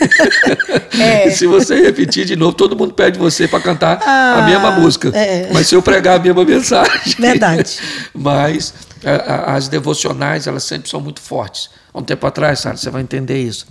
[1.00, 1.30] É.
[1.30, 5.10] Se você repetir de novo, todo mundo pede você para cantar a Ah, mesma música.
[5.16, 5.48] é.
[5.54, 7.14] Mas se eu pregar a mesma mensagem.
[7.20, 7.78] Verdade.
[8.16, 8.74] Mas
[9.06, 9.12] a-
[9.52, 11.70] a- as devocionais, elas sempre são muito fortes.
[11.94, 13.68] Há um tempo atrás, Sara, você vai entender isso.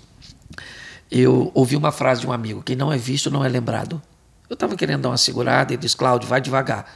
[1.11, 4.01] Eu ouvi uma frase de um amigo: quem não é visto não é lembrado.
[4.49, 6.87] Eu estava querendo dar uma segurada e disse: Cláudio, vai devagar.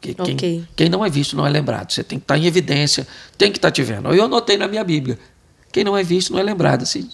[0.00, 1.92] Porque quem, quem não é visto não é lembrado.
[1.92, 3.06] Você tem que estar em evidência,
[3.36, 4.12] tem que estar te vendo.
[4.14, 5.18] Eu anotei na minha Bíblia:
[5.72, 6.82] quem não é visto não é lembrado.
[6.82, 7.08] Assim,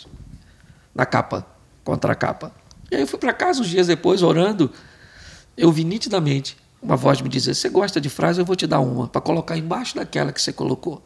[0.94, 1.46] na capa,
[1.82, 2.52] contra a capa.
[2.90, 4.70] E aí eu fui para casa uns dias depois, orando,
[5.56, 8.40] eu vi nitidamente uma voz me dizer: Você gosta de frase?
[8.40, 11.02] Eu vou te dar uma, para colocar embaixo daquela que você colocou.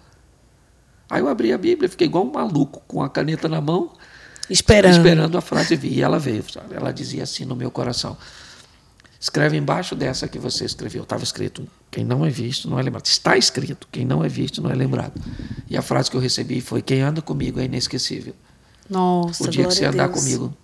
[1.09, 3.93] Aí eu abri a Bíblia, fiquei igual um maluco, com a caneta na mão,
[4.51, 4.97] Esperando.
[4.97, 5.93] esperando a frase vir.
[5.93, 6.75] E ela veio, sabe?
[6.75, 8.17] Ela dizia assim no meu coração:
[9.21, 11.03] Escreve embaixo dessa que você escreveu.
[11.03, 13.07] Estava escrito: Quem não é visto não é lembrado.
[13.07, 15.21] Está escrito: Quem não é visto não é lembrado.
[15.69, 18.35] E a frase que eu recebi foi: Quem anda comigo é inesquecível.
[18.89, 20.55] Nossa, o dia que você andar comigo,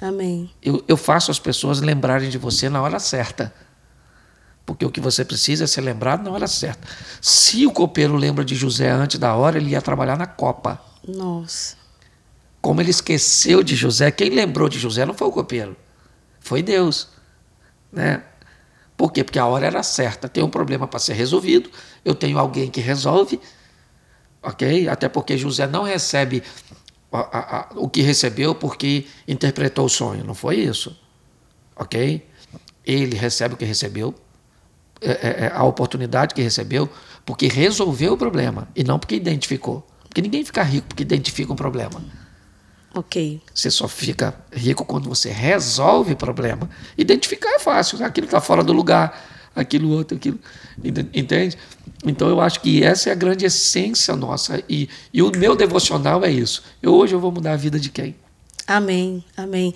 [0.00, 0.50] Amém.
[0.62, 3.52] eu, eu faço as pessoas lembrarem de você na hora certa.
[4.64, 6.86] Porque o que você precisa é ser lembrado na hora certa.
[7.22, 10.78] Se o copeiro lembra de José antes da hora, ele ia trabalhar na Copa.
[11.06, 11.76] Nossa.
[12.60, 15.76] Como ele esqueceu de José, quem lembrou de José não foi o copeiro,
[16.40, 17.08] foi Deus.
[17.92, 18.22] Né?
[18.96, 19.22] Por quê?
[19.22, 20.28] Porque a hora era certa.
[20.28, 21.70] Tem um problema para ser resolvido,
[22.04, 23.40] eu tenho alguém que resolve,
[24.42, 24.88] ok?
[24.88, 26.42] Até porque José não recebe
[27.12, 30.98] a- a- a- o que recebeu porque interpretou o sonho, não foi isso,
[31.76, 32.26] ok?
[32.84, 34.14] Ele recebe o que recebeu,
[35.00, 36.88] é, é, é, a oportunidade que recebeu,
[37.24, 39.86] porque resolveu o problema e não porque identificou.
[40.08, 42.02] Porque ninguém fica rico porque identifica um problema.
[42.98, 43.40] Ok.
[43.54, 46.68] Você só fica rico quando você resolve o problema.
[46.96, 50.38] Identificar é fácil, aquilo está fora do lugar, aquilo outro, aquilo.
[50.82, 51.56] ente- Entende?
[52.04, 54.62] Então eu acho que essa é a grande essência nossa.
[54.68, 56.62] E, e o meu devocional é isso.
[56.82, 58.16] Eu, hoje eu vou mudar a vida de quem?
[58.66, 59.72] Amém, amém.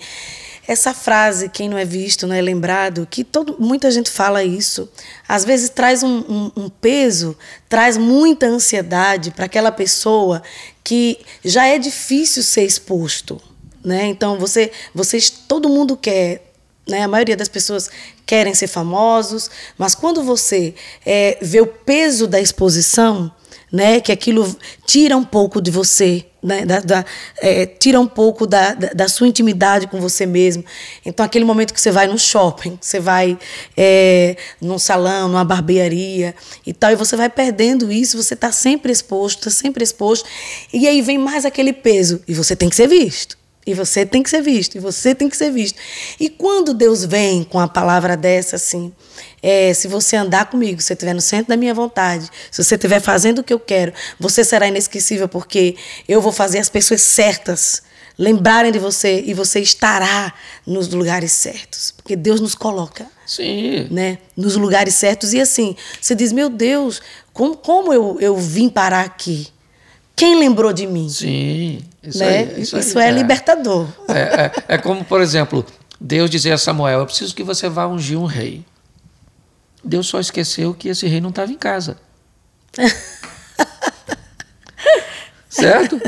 [0.67, 4.89] Essa frase, quem não é visto não é lembrado, que todo, muita gente fala isso,
[5.27, 10.41] às vezes traz um, um- um peso, traz muita ansiedade para aquela pessoa
[10.83, 13.41] que já é difícil ser exposto.
[13.83, 14.05] Né?
[14.07, 16.49] Então, você, vocês, todo mundo quer
[16.85, 17.01] né?
[17.03, 17.89] A maioria das pessoas
[18.25, 23.31] querem ser famosos, mas quando você é, vê o peso da exposição,
[23.71, 24.53] né, que aquilo
[24.85, 27.05] tira um pouco de você, né, da, da-
[27.41, 30.63] é, tira um pouco da, da, sua intimidade com você mesmo.
[31.05, 33.37] Então, aquele momento que você vai no shopping, você vai
[33.77, 38.91] é, num salão, numa barbearia e tal, e você vai perdendo isso, você está sempre
[38.91, 40.27] exposto, está sempre exposto,
[40.73, 43.37] e aí vem mais aquele peso, e você tem que ser visto.
[43.65, 45.79] E você tem que ser visto, e você tem que ser visto.
[46.19, 48.91] E quando Deus vem com a palavra dessa, assim,
[49.41, 52.75] é, se você andar comigo, se você estiver no centro da minha vontade, se você
[52.75, 55.75] estiver fazendo o que eu quero, você será inesquecível, porque
[56.07, 57.83] eu vou fazer as pessoas certas
[58.17, 60.33] lembrarem de você e você estará
[60.65, 61.91] nos lugares certos.
[61.91, 63.87] Porque Deus nos coloca Sim.
[63.89, 65.33] né, nos lugares certos.
[65.33, 69.47] E assim, você diz, meu Deus, como, como eu, eu vim parar aqui?
[70.15, 71.09] Quem lembrou de mim?
[71.09, 71.83] Sim.
[72.03, 72.27] Isso, né?
[72.27, 73.87] aí, Isso, isso, aí, é, libertador.
[74.09, 75.65] É, é, é como, por exemplo,
[75.99, 78.65] Deus dizer a Samuel: Eu preciso que você vá ungir um rei.
[79.83, 81.97] Deus só esqueceu que esse rei não estava em casa.
[85.49, 85.99] certo?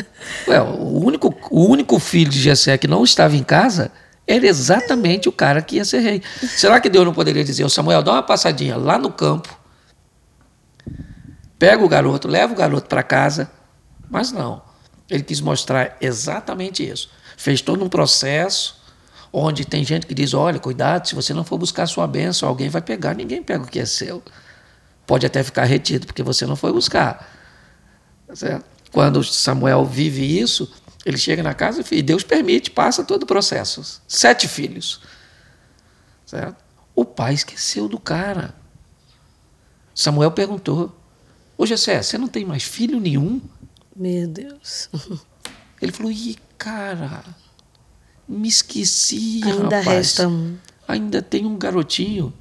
[0.47, 3.91] Ué, o, único, o único filho de Jessé que não estava em casa
[4.27, 6.21] era exatamente o cara que ia ser rei.
[6.41, 9.57] Será que Deus não poderia dizer: "Ô, Samuel, dá uma passadinha lá no campo,
[11.59, 13.51] pega o garoto, leva o garoto para casa?
[14.09, 14.61] Mas não.
[15.09, 17.09] Ele quis mostrar exatamente isso.
[17.37, 18.81] Fez todo um processo
[19.31, 22.69] onde tem gente que diz: olha, cuidado, se você não for buscar sua bênção, alguém
[22.69, 23.13] vai pegar.
[23.13, 24.23] Ninguém pega o que é seu.
[25.05, 27.31] Pode até ficar retido, porque você não foi buscar.
[28.33, 28.65] Certo?
[28.91, 30.73] Quando Samuel vive isso,
[31.05, 34.01] ele chega na casa e Deus permite, passa todo o processo.
[34.07, 35.01] Sete filhos.
[36.25, 36.63] Certo?
[36.95, 38.55] O pai esqueceu do cara.
[39.93, 40.97] Samuel perguntou:
[41.57, 43.41] Ô Jessé, você não tem mais filho nenhum?
[43.95, 44.89] Meu Deus.
[45.81, 47.23] Ele falou: Ih, cara,
[48.27, 49.85] me esqueci, Ainda rapaz.
[49.85, 50.57] resta um.
[50.87, 52.33] Ainda tem um garotinho.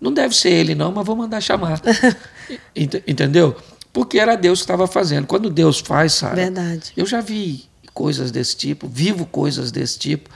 [0.00, 1.80] Não deve ser ele, não, mas vou mandar chamar.
[2.76, 3.56] Ent- Entendeu?
[3.92, 5.26] Porque era Deus que estava fazendo.
[5.26, 6.36] Quando Deus faz, sabe?
[6.36, 6.92] Verdade.
[6.94, 7.64] Eu já vi
[7.94, 10.28] coisas desse tipo, vivo coisas desse tipo,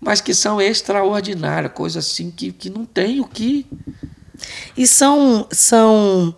[0.00, 3.66] mas que são extraordinárias, coisas assim que, que não tem o que.
[4.74, 6.34] E são, são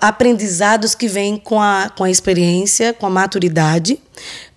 [0.00, 3.98] aprendizados que vêm com a, com a experiência, com a maturidade,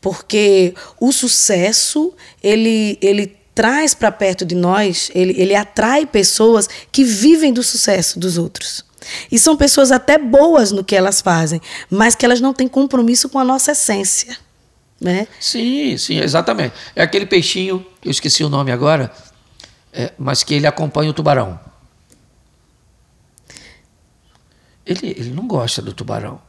[0.02, 7.04] porque o sucesso, ele, ele traz para perto de nós, ele, ele atrai pessoas que
[7.04, 8.86] vivem do sucesso dos outros.
[9.32, 13.30] E são pessoas até boas no que elas fazem, mas que elas não têm compromisso
[13.30, 14.38] com a nossa essência.
[15.00, 15.28] Né?
[15.40, 16.74] Sim, sim, exatamente.
[16.96, 19.12] É aquele peixinho, eu esqueci o nome agora,
[19.94, 21.60] é, mas que ele acompanha o tubarão.
[24.90, 26.42] Ele, ele não gosta do tubarão.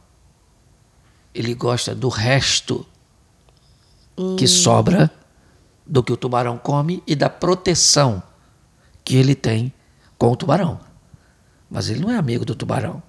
[1.31, 2.83] Ele gosta do resto
[4.17, 4.35] hum.
[4.35, 5.11] que sobra
[5.85, 8.21] do que o tubarão come e da proteção
[9.05, 9.71] que ele tem
[10.17, 10.79] com o tubarão.
[11.69, 13.03] Mas ele não é amigo do tubarão.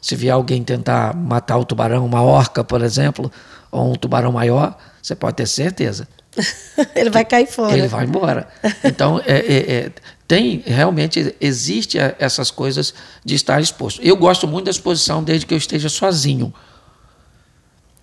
[0.00, 3.30] Se vier alguém tentar matar o tubarão, uma orca, por exemplo,
[3.70, 6.08] ou um tubarão maior, você pode ter certeza.
[6.94, 7.76] ele vai cair fora.
[7.76, 8.48] Ele vai embora.
[8.84, 9.92] Então, é, é, é,
[10.26, 14.00] tem realmente existe essas coisas de estar exposto.
[14.02, 16.54] Eu gosto muito da exposição desde que eu esteja sozinho.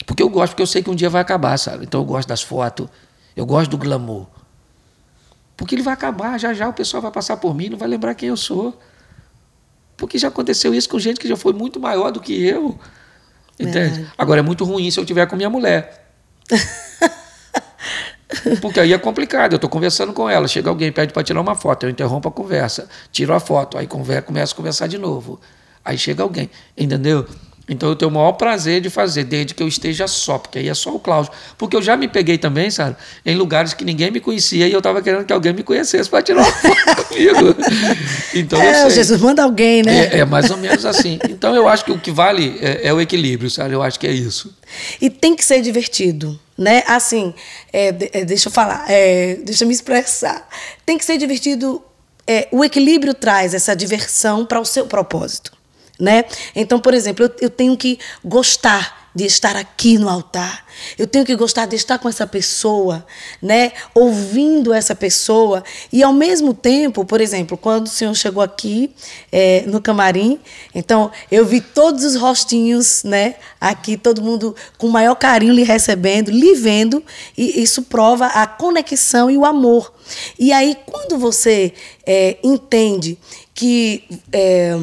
[0.06, 1.86] Porque eu gosto, porque eu sei que um dia vai acabar, sabe?
[1.86, 2.88] Então eu gosto das fotos,
[3.36, 4.28] eu gosto do glamour.
[5.56, 8.14] Porque ele vai acabar, já já o pessoal vai passar por mim, não vai lembrar
[8.14, 8.80] quem eu sou.
[9.96, 12.80] Porque já aconteceu isso com gente que já foi muito maior do que eu.
[13.60, 14.08] Entende?
[14.16, 16.14] Agora é muito ruim se eu tiver com minha mulher.
[18.62, 19.54] Porque aí é complicado.
[19.54, 22.32] Eu estou conversando com ela, chega alguém, pede para tirar uma foto, eu interrompo a
[22.32, 25.40] conversa, tiro a foto, aí conversa, começo a conversar de novo.
[25.84, 27.26] Aí chega alguém, entendeu?
[27.70, 30.70] Então eu tenho o maior prazer de fazer, desde que eu esteja só, porque aí
[30.70, 31.32] é só o Cláudio.
[31.58, 34.78] Porque eu já me peguei também, sabe, em lugares que ninguém me conhecia e eu
[34.78, 37.56] estava querendo que alguém me conhecesse para tirar uma foto comigo.
[38.34, 38.92] Então é, eu sei.
[38.92, 40.06] Jesus manda alguém, né?
[40.14, 41.20] É, é, mais ou menos assim.
[41.30, 43.74] Então eu acho que o que vale é, é, o equilíbrio, sabe?
[43.74, 44.56] Eu acho que é isso.
[45.02, 46.84] E tem que ser divertido, né?
[46.88, 47.34] Assim,
[47.72, 50.48] é, é deixa eu falar, é, deixa eu me expressar.
[50.86, 51.84] Tem que ser divertido.
[52.52, 55.58] o equilíbrio traz essa diversão para o seu propósito
[56.00, 56.26] né?
[56.56, 60.64] Então, por exemplo, eu, eu tenho que gostar de estar aqui no altar.
[60.96, 63.04] Eu tenho que gostar de estar com essa pessoa,
[63.42, 63.72] né?
[63.96, 65.64] Ouvindo essa pessoa.
[65.92, 68.94] E ao mesmo tempo, por exemplo, quando o senhor chegou aqui
[69.32, 70.40] é, no camarim,
[70.76, 73.38] então eu vi todos os rostinhos, né?
[73.60, 77.04] Aqui, todo mundo com o maior carinho lhe recebendo, lhe vendo,
[77.36, 79.92] e isso prova a conexão e o amor.
[80.38, 81.74] E aí, quando você
[82.06, 83.18] é, entende
[83.56, 84.78] que é,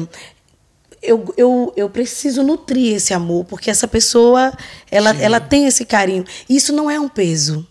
[1.05, 4.53] eu, eu, eu preciso nutrir esse amor, porque essa pessoa,
[4.89, 6.25] ela, ela tem esse carinho.
[6.49, 7.67] Isso não é um peso,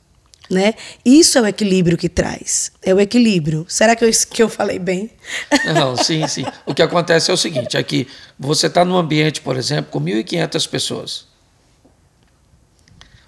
[0.50, 0.74] né?
[1.04, 2.72] Isso é o equilíbrio que traz.
[2.82, 3.66] É o equilíbrio.
[3.68, 5.10] Será que eu, que eu falei bem?
[5.74, 6.44] Não, sim, sim.
[6.64, 8.06] O que acontece é o seguinte, é que
[8.38, 11.26] você está num ambiente, por exemplo, com 1.500 pessoas.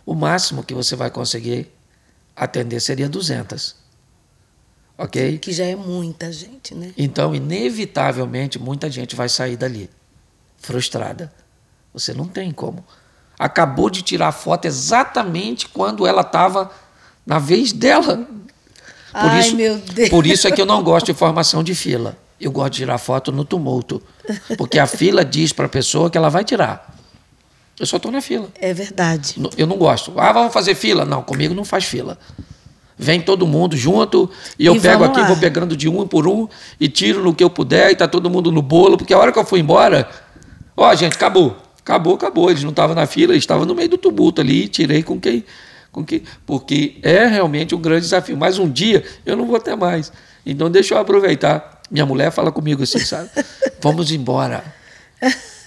[0.04, 1.68] O máximo que você vai conseguir
[2.34, 3.86] atender seria 200.
[4.98, 5.38] Ok?
[5.38, 6.92] Que já é muita gente, né?
[6.96, 9.90] Então, inevitavelmente, muita gente vai sair dali
[10.59, 11.32] frustrada.
[11.92, 12.85] Você não tem como.
[13.38, 16.70] Acabou de tirar a foto exatamente quando ela estava
[17.26, 18.16] na vez dela.
[18.16, 20.09] Por Ai, isso, meu Deus.
[20.09, 22.16] Por isso é que eu não gosto de formação de fila.
[22.40, 24.02] Eu gosto de tirar foto no tumulto.
[24.59, 26.94] Porque a fila diz para a pessoa que ela vai tirar.
[27.78, 28.48] Eu só estou na fila.
[28.54, 29.37] É verdade.
[29.56, 30.18] Eu não gosto.
[30.18, 31.04] Ah, vamos fazer fila?
[31.04, 32.18] Não, comigo não faz fila.
[32.98, 35.26] Vem todo mundo junto e eu e pego aqui, lá.
[35.26, 36.48] vou pegando de um por um
[36.80, 39.30] e tiro no que eu puder e tá todo mundo no bolo, porque a hora
[39.30, 40.09] que eu fui embora,
[40.76, 41.56] Ó, gente, acabou.
[41.80, 42.50] Acabou, acabou.
[42.50, 45.44] Eles não estavam na fila, eles estavam no meio do tumulto ali, tirei com quem.
[45.90, 48.37] Com quem porque é realmente um grande desafio.
[48.37, 50.12] Mas um dia eu não vou ter mais.
[50.44, 51.80] Então deixa eu aproveitar.
[51.90, 53.30] Minha mulher fala comigo assim, sabe?
[53.80, 54.62] Vamos embora.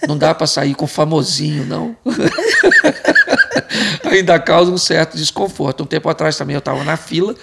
[0.06, 1.96] Não dá para sair com famosinho, não.
[4.10, 5.82] Ainda causa um certo desconforto.
[5.82, 7.34] Um tempo atrás também eu estava na fila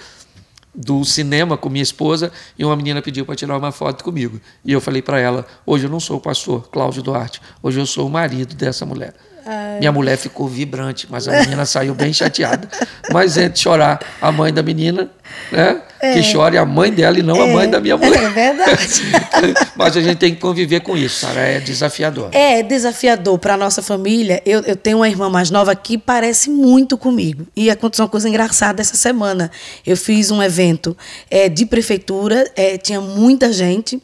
[0.74, 4.40] do cinema com minha esposa e uma menina pediu para tirar uma foto comigo.
[4.64, 7.86] E eu falei para ela: hoje eu não sou o pastor Cláudio Duarte, hoje eu
[7.86, 9.14] sou o marido dessa mulher.
[9.50, 9.78] Ai.
[9.78, 12.68] Minha mulher ficou vibrante, mas a menina saiu bem chateada.
[13.10, 15.10] Mas entre chorar a mãe da menina,
[15.50, 15.80] né?
[16.00, 16.12] É.
[16.12, 17.50] Que chore a mãe dela e não é.
[17.50, 18.22] a mãe da minha mulher.
[18.22, 19.02] É verdade.
[19.74, 21.40] mas a gente tem que conviver com isso, Sara.
[21.40, 22.28] É desafiador.
[22.32, 24.40] É desafiador para a nossa família.
[24.44, 27.46] Eu, eu tenho uma irmã mais nova que parece muito comigo.
[27.56, 29.50] E aconteceu uma coisa engraçada essa semana.
[29.84, 30.96] Eu fiz um evento
[31.30, 34.00] é, de prefeitura, é, tinha muita gente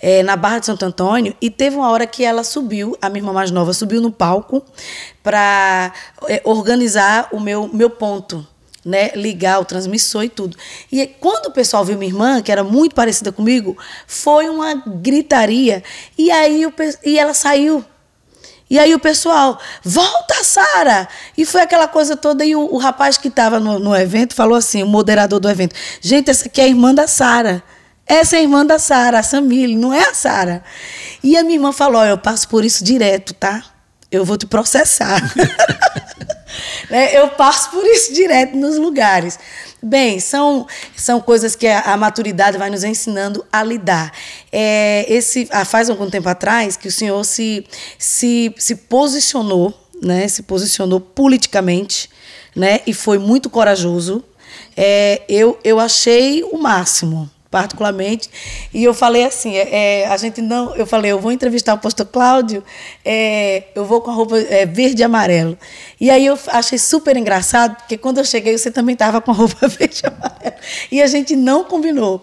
[0.00, 3.20] é, na Barra de Santo Antônio e teve uma hora que ela subiu, a minha
[3.20, 4.62] irmã mais nova subiu no palco
[5.22, 5.92] para
[6.28, 8.46] é, organizar o meu, meu ponto.
[8.84, 10.56] Né, ligar o transmissor e tudo.
[10.92, 13.76] E quando o pessoal viu minha irmã, que era muito parecida comigo,
[14.06, 15.82] foi uma gritaria.
[16.16, 16.72] E aí o,
[17.04, 17.84] e ela saiu.
[18.68, 21.08] E aí o pessoal, volta, Sara!
[21.36, 22.44] E foi aquela coisa toda.
[22.44, 25.74] E o, o rapaz que estava no, no, evento falou assim: o moderador do evento,
[26.00, 27.64] gente, essa aqui é a irmã da Sara.
[28.06, 30.62] Essa é a irmã da Sara, a Samile, não é a Sara.
[31.22, 33.64] E a minha irmã falou: eu passo por isso direto, tá?
[34.10, 35.20] Eu vou te processar.
[36.88, 37.16] né?
[37.18, 39.38] Eu passo por isso direto nos lugares.
[39.82, 44.12] Bem, são, são coisas que a, a maturidade vai nos ensinando a lidar.
[44.52, 47.66] É, esse, ah, faz algum tempo atrás que o senhor se,
[47.98, 50.26] se, se posicionou, né?
[50.28, 52.08] se posicionou politicamente
[52.54, 52.80] né?
[52.86, 54.24] e foi muito corajoso.
[54.76, 58.28] É, eu, eu achei o máximo particularmente.
[58.72, 61.78] E eu falei assim, é, é, a gente não, eu falei, eu vou entrevistar o
[61.78, 62.62] pastor Cláudio,
[63.04, 65.56] é, eu vou com a roupa é, verde e amarelo.
[66.00, 69.34] E aí eu achei super engraçado, porque quando eu cheguei você também estava com a
[69.34, 70.56] roupa verde e amarelo.
[70.90, 72.22] E a gente não combinou.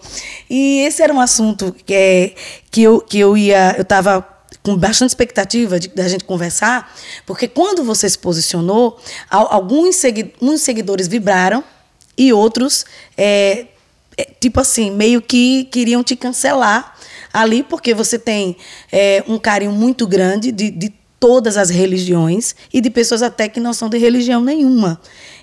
[0.49, 2.33] E esse era um assunto que, é,
[2.69, 4.27] que eu que eu ia, eu estava
[4.61, 6.93] com bastante expectativa de da gente conversar,
[7.25, 8.97] porque quando você se posicionou,
[9.29, 11.63] alguns seguidores vibraram
[12.17, 12.85] e outros
[13.17, 13.67] é,
[14.39, 16.95] tipo assim, meio que queriam te cancelar
[17.31, 18.55] ali, porque você tem
[18.91, 23.59] é, um carinho muito grande de, de todas as religiões e de pessoas até que
[23.59, 24.99] não são de religião nenhuma.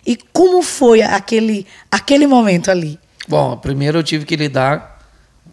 [0.07, 2.99] E como foi aquele, aquele momento ali?
[3.27, 4.99] Bom, primeiro eu tive que lidar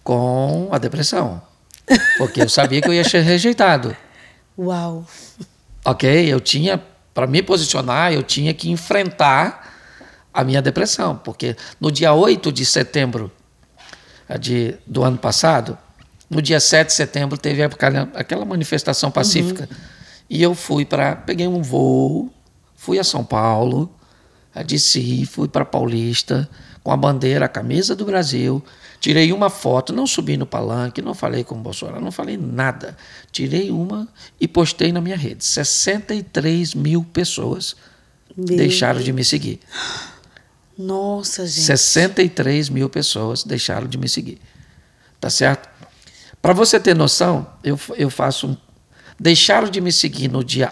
[0.03, 1.41] com a depressão,
[2.17, 3.95] porque eu sabia que eu ia ser rejeitado.
[4.57, 5.05] Uau!
[5.85, 6.81] Ok, eu tinha,
[7.13, 9.76] para me posicionar, eu tinha que enfrentar
[10.37, 13.31] a minha depressão, porque no dia 8 de setembro
[14.39, 15.75] de, do ano passado,
[16.29, 19.67] no dia 7 de setembro teve aquela manifestação pacífica.
[19.69, 19.77] Uhum.
[20.29, 21.15] E eu fui para.
[21.15, 22.31] Peguei um voo,
[22.75, 23.89] fui a São Paulo,
[24.63, 26.47] desci, fui para Paulista,
[26.83, 28.63] com a bandeira, a camisa do Brasil.
[28.99, 32.95] Tirei uma foto, não subi no palanque, não falei com o Bolsonaro, não falei nada.
[33.31, 34.07] Tirei uma
[34.39, 35.43] e postei na minha rede.
[35.43, 37.75] 63 mil pessoas
[38.37, 39.59] deixaram de me seguir.
[40.77, 41.65] Nossa, gente.
[41.65, 44.39] 63 mil pessoas deixaram de me seguir.
[45.19, 45.67] Tá certo?
[46.41, 48.57] Para você ter noção, eu, eu faço um.
[49.19, 50.71] Deixaram de me seguir no dia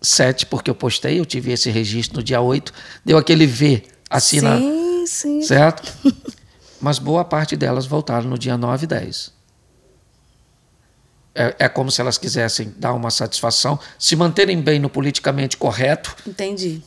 [0.00, 2.72] 7, porque eu postei, eu tive esse registro no dia 8,
[3.04, 5.92] deu aquele V assim sim, Sim, Certo?
[6.80, 9.32] Mas boa parte delas voltaram no dia 9 e 10.
[11.34, 16.16] É, é como se elas quisessem dar uma satisfação, se manterem bem no politicamente correto.
[16.26, 16.82] Entendi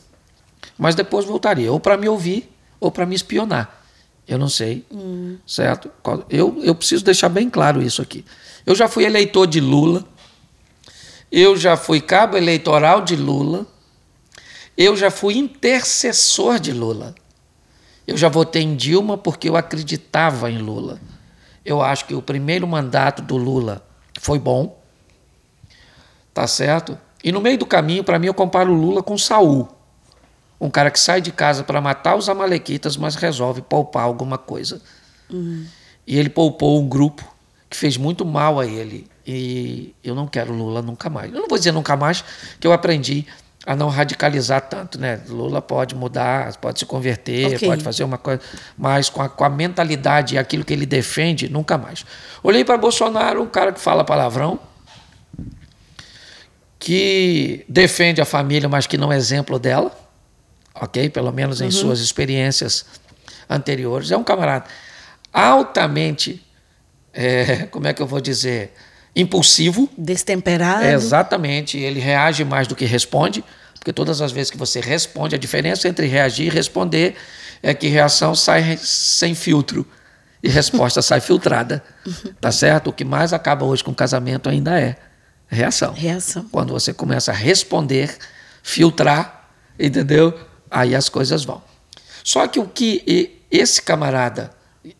[0.78, 3.84] mas depois voltaria, ou para me ouvir, ou para me espionar.
[4.26, 5.38] Eu não sei, hum.
[5.46, 5.90] certo?
[6.28, 8.24] Eu, eu preciso deixar bem claro isso aqui.
[8.64, 10.04] Eu já fui eleitor de Lula,
[11.30, 13.66] eu já fui cabo eleitoral de Lula,
[14.76, 17.14] eu já fui intercessor de Lula.
[18.06, 21.00] Eu já votei em Dilma porque eu acreditava em Lula.
[21.64, 23.86] Eu acho que o primeiro mandato do Lula
[24.18, 24.80] foi bom,
[26.32, 26.98] tá certo?
[27.22, 29.68] E no meio do caminho, para mim, eu comparo o Lula com Saul.
[30.60, 34.80] Um cara que sai de casa para matar os amalequitas, mas resolve poupar alguma coisa.
[35.30, 35.64] Uhum.
[36.06, 37.24] E ele poupou um grupo
[37.70, 39.06] que fez muito mal a ele.
[39.26, 41.32] E eu não quero Lula nunca mais.
[41.32, 42.24] Eu não vou dizer nunca mais,
[42.58, 43.26] que eu aprendi
[43.66, 45.20] a não radicalizar tanto, né?
[45.28, 47.68] Lula pode mudar, pode se converter, okay.
[47.68, 48.40] pode fazer uma coisa,
[48.76, 52.04] mas com a, com a mentalidade e aquilo que ele defende, nunca mais.
[52.42, 54.58] Olhei para Bolsonaro, um cara que fala palavrão,
[56.78, 59.92] que defende a família, mas que não é exemplo dela
[60.74, 61.08] ok?
[61.10, 61.70] Pelo menos em uhum.
[61.70, 62.84] suas experiências
[63.48, 64.10] anteriores.
[64.10, 64.66] É um camarada
[65.32, 66.44] altamente,
[67.12, 68.72] é, como é que eu vou dizer,
[69.14, 69.88] impulsivo.
[69.96, 70.84] Destemperado.
[70.84, 71.78] É, exatamente.
[71.78, 73.44] Ele reage mais do que responde,
[73.74, 77.16] porque todas as vezes que você responde, a diferença entre reagir e responder
[77.62, 79.86] é que reação sai sem filtro
[80.42, 81.82] e resposta sai filtrada.
[82.40, 82.88] Tá certo?
[82.88, 84.96] O que mais acaba hoje com casamento ainda é
[85.46, 85.92] reação.
[85.92, 86.46] Reação.
[86.50, 88.16] Quando você começa a responder,
[88.62, 90.32] filtrar, entendeu?
[90.70, 91.62] Aí as coisas vão.
[92.22, 94.50] Só que o que esse camarada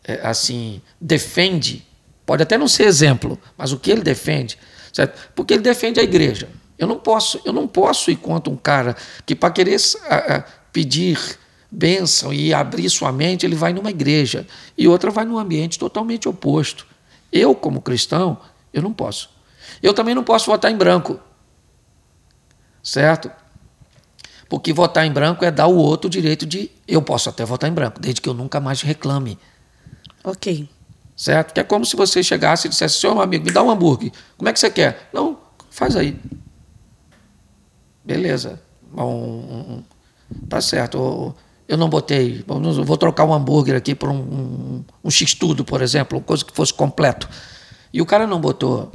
[0.03, 1.87] é, assim defende
[2.25, 4.57] pode até não ser exemplo, mas o que ele defende,
[4.93, 5.29] certo?
[5.35, 6.49] Porque ele defende a igreja.
[6.77, 8.95] Eu não posso, eu não posso ir contra um cara
[9.25, 9.77] que para querer
[10.71, 11.19] pedir
[11.69, 14.45] bênção e abrir sua mente, ele vai numa igreja
[14.77, 16.85] e outra vai num ambiente totalmente oposto.
[17.31, 18.37] Eu, como cristão,
[18.73, 19.29] eu não posso.
[19.81, 21.19] Eu também não posso votar em branco.
[22.83, 23.31] Certo?
[24.51, 26.69] Porque votar em branco é dar ao outro o direito de.
[26.85, 29.39] Eu posso até votar em branco, desde que eu nunca mais reclame.
[30.25, 30.67] Ok.
[31.15, 31.53] Certo?
[31.53, 34.11] Que é como se você chegasse e dissesse: seu amigo, me dá um hambúrguer.
[34.37, 35.09] Como é que você quer?
[35.13, 35.37] Não,
[35.69, 36.19] faz aí.
[38.03, 38.61] Beleza.
[38.91, 39.83] Bom,
[40.49, 41.33] tá certo.
[41.65, 42.43] Eu não botei.
[42.45, 46.51] Vou trocar um hambúrguer aqui por um, um, um X-tudo, por exemplo, uma coisa que
[46.51, 47.29] fosse completo.
[47.93, 48.91] E o cara não botou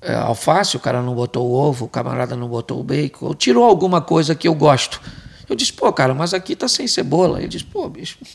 [0.00, 3.34] é, alface, o cara não botou o ovo, o camarada não botou o bacon, ou
[3.34, 5.00] tirou alguma coisa que eu gosto.
[5.48, 7.38] Eu disse, pô, cara, mas aqui tá sem cebola.
[7.38, 8.18] Ele disse, pô, bicho.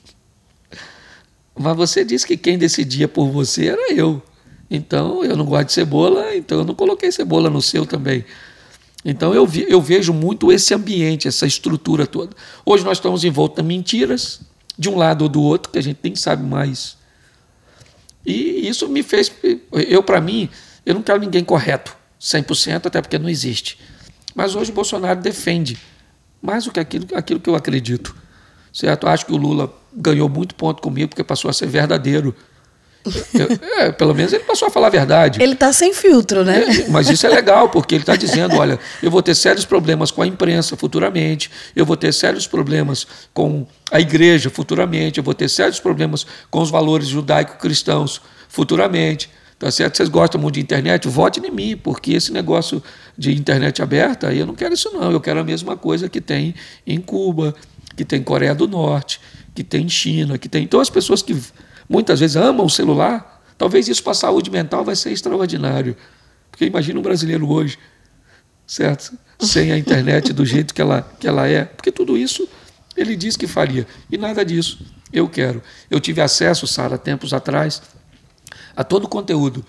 [1.56, 4.20] Mas você disse que quem decidia por você era eu.
[4.72, 8.26] Então eu não gosto de cebola, então eu não coloquei cebola no seu também.
[9.06, 12.36] Então eu, vi, eu vejo muito esse ambiente, essa estrutura toda.
[12.66, 14.42] Hoje nós estamos envoltos em mentiras,
[14.76, 16.98] de um lado ou do outro, que a gente nem sabe mais.
[18.26, 19.32] E isso me fez.
[19.72, 20.50] Eu, para mim,
[20.86, 23.80] eu não quero ninguém correto, 100%, até porque não existe.
[24.36, 25.78] Mas hoje o Bolsonaro defende
[26.42, 28.16] mais do que aquilo, aquilo que eu acredito.
[28.74, 29.06] Certo?
[29.06, 32.36] Eu acho que o Lula ganhou muito ponto comigo porque passou a ser verdadeiro.
[33.34, 33.48] Eu,
[33.80, 35.42] é, pelo menos ele passou a falar a verdade.
[35.42, 36.64] Ele está sem filtro, né?
[36.64, 40.10] É, mas isso é legal, porque ele está dizendo: olha, eu vou ter sérios problemas
[40.10, 45.34] com a imprensa futuramente, eu vou ter sérios problemas com a igreja futuramente, eu vou
[45.34, 49.30] ter sérios problemas com os valores judaico-cristãos futuramente.
[49.60, 49.98] Tá certo?
[49.98, 51.08] Vocês gostam muito de internet?
[51.08, 52.84] Vote em mim, porque esse negócio
[53.18, 55.12] de internet aberta, eu não quero isso não.
[55.12, 56.54] Eu quero a mesma coisa que tem
[56.86, 57.56] em Cuba,
[57.96, 59.22] que tem em Coreia do Norte,
[59.54, 60.64] que tem em China, que tem.
[60.64, 61.40] Então as pessoas que
[61.88, 65.96] muitas vezes amam o celular, talvez isso para a saúde mental vai ser extraordinário.
[66.50, 67.78] Porque imagina um brasileiro hoje,
[68.68, 69.18] certo?
[69.40, 71.66] Sem a internet do jeito que ela, que ela é.
[71.66, 72.48] Porque tudo isso
[72.96, 73.88] ele diz que faria.
[74.12, 75.62] E nada disso eu quero.
[75.90, 77.82] Eu tive acesso, Sara, tempos atrás,
[78.76, 79.66] a todo o conteúdo.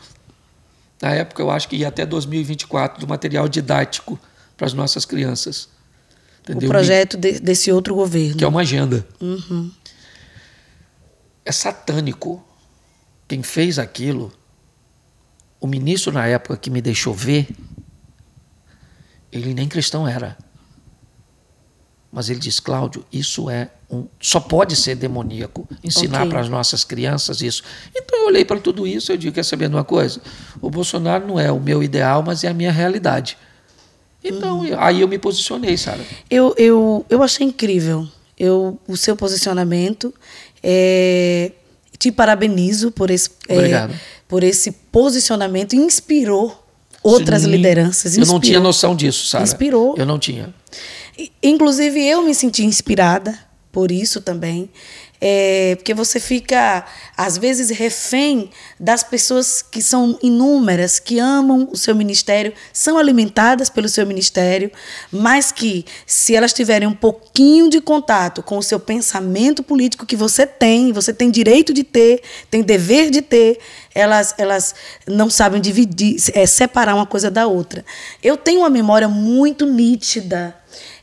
[1.00, 4.18] Na época, eu acho que ia até 2024, do material didático
[4.56, 5.68] para as nossas crianças.
[6.42, 6.68] Entendeu?
[6.68, 8.36] O projeto de, desse outro governo.
[8.36, 9.06] Que é uma agenda.
[9.20, 9.70] Uhum.
[11.44, 12.42] É satânico.
[13.26, 14.32] Quem fez aquilo,
[15.60, 17.48] o ministro na época que me deixou ver,
[19.32, 20.36] ele nem cristão era.
[22.12, 26.30] Mas ele diz, Cláudio, isso é um, só pode ser demoníaco ensinar okay.
[26.30, 27.62] para as nossas crianças isso.
[27.94, 30.20] Então eu olhei para tudo isso e digo, quer saber de uma coisa?
[30.60, 33.36] O Bolsonaro não é o meu ideal, mas é a minha realidade.
[34.22, 34.78] Então, uhum.
[34.78, 36.00] aí eu me posicionei, Sara.
[36.30, 40.12] Eu, eu, eu achei incrível eu, o seu posicionamento.
[40.62, 41.52] É,
[41.98, 43.88] te parabenizo por esse, é,
[44.26, 45.74] por esse posicionamento.
[45.74, 46.64] Inspirou
[47.02, 48.12] outras Sim, lideranças.
[48.12, 49.44] Inspirou, eu não tinha noção disso, Sara.
[49.44, 49.94] Inspirou.
[49.96, 50.54] Eu não tinha.
[51.42, 53.38] Inclusive, eu me senti inspirada
[53.74, 54.70] por isso também.
[55.20, 56.84] É, porque você fica,
[57.16, 63.68] às vezes, refém das pessoas que são inúmeras, que amam o seu ministério, são alimentadas
[63.68, 64.70] pelo seu ministério,
[65.10, 70.14] mas que, se elas tiverem um pouquinho de contato com o seu pensamento político que
[70.14, 73.58] você tem, você tem direito de ter, tem dever de ter,
[73.94, 74.74] elas, elas
[75.06, 77.84] não sabem dividir, é, separar uma coisa da outra.
[78.22, 80.54] Eu tenho uma memória muito nítida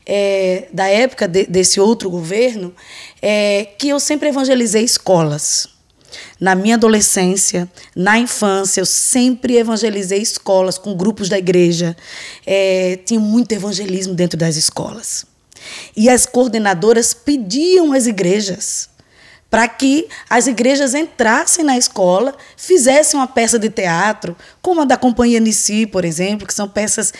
[0.06, 2.74] é, da época de, desse outro governo,
[3.20, 5.68] é, que eu sempre evangelizei escolas.
[6.38, 11.96] Na minha adolescência, na infância, eu sempre evangelizei escolas com grupos da igreja.
[12.46, 15.24] É, tinha muito evangelismo dentro das escolas.
[15.96, 18.91] E as coordenadoras pediam às igrejas
[19.52, 24.96] para que as igrejas entrassem na escola, fizessem uma peça de teatro, como a da
[24.96, 27.12] Companhia Nissi, por exemplo, que são peças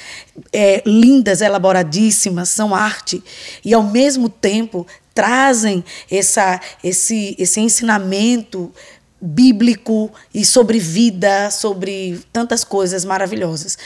[0.50, 3.22] é, lindas, elaboradíssimas, são arte,
[3.62, 8.72] e ao mesmo tempo trazem essa, esse, esse ensinamento
[9.20, 13.76] bíblico e sobre vida, sobre tantas coisas maravilhosas.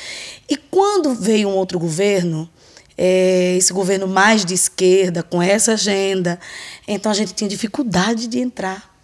[0.49, 2.49] E quando veio um outro governo,
[2.97, 6.39] é, esse governo mais de esquerda, com essa agenda.
[6.87, 8.95] Então a gente tinha dificuldade de entrar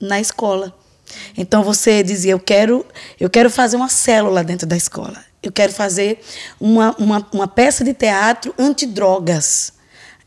[0.00, 0.76] na escola.
[1.36, 2.84] Então você dizia: eu quero,
[3.18, 5.24] eu quero fazer uma célula dentro da escola.
[5.42, 6.20] Eu quero fazer
[6.58, 9.72] uma, uma, uma peça de teatro antidrogas.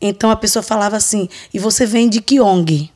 [0.00, 2.90] Então a pessoa falava assim: e você vem de que ONG?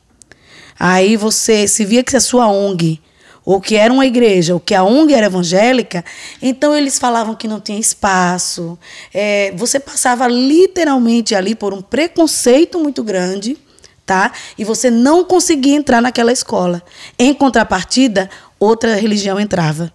[0.79, 3.01] Aí você se via que a sua ONG
[3.45, 6.03] ou que era uma igreja, ou que a ONG era evangélica,
[6.41, 8.77] então eles falavam que não tinha espaço.
[9.13, 13.57] É, você passava literalmente ali por um preconceito muito grande,
[14.05, 14.31] tá?
[14.57, 16.81] E você não conseguia entrar naquela escola.
[17.17, 18.29] Em contrapartida,
[18.59, 19.91] outra religião entrava.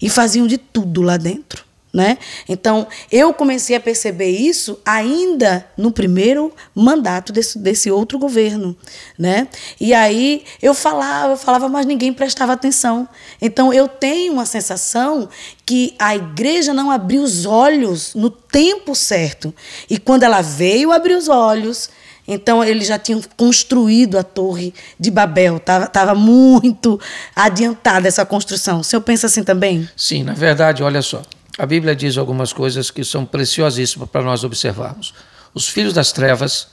[0.00, 1.64] E faziam de tudo lá dentro.
[1.94, 2.18] Né?
[2.46, 8.76] Então, eu comecei a perceber isso ainda no primeiro mandato desse, desse outro governo.
[9.18, 9.48] Né?
[9.80, 13.08] E aí eu falava, eu falava, mas ninguém prestava atenção.
[13.40, 15.26] Então, eu tenho uma sensação
[15.64, 19.54] que a igreja não abriu os olhos no tempo certo.
[19.88, 21.88] E quando ela veio abrir os olhos,
[22.28, 27.00] então eles já tinham construído a torre de Babel, estava muito
[27.34, 28.80] adiantada essa construção.
[28.80, 29.88] O senhor pensa assim também?
[29.96, 31.22] Sim, na verdade, olha só.
[31.58, 35.14] A Bíblia diz algumas coisas que são preciosíssimas para nós observarmos.
[35.54, 36.68] Os filhos das trevas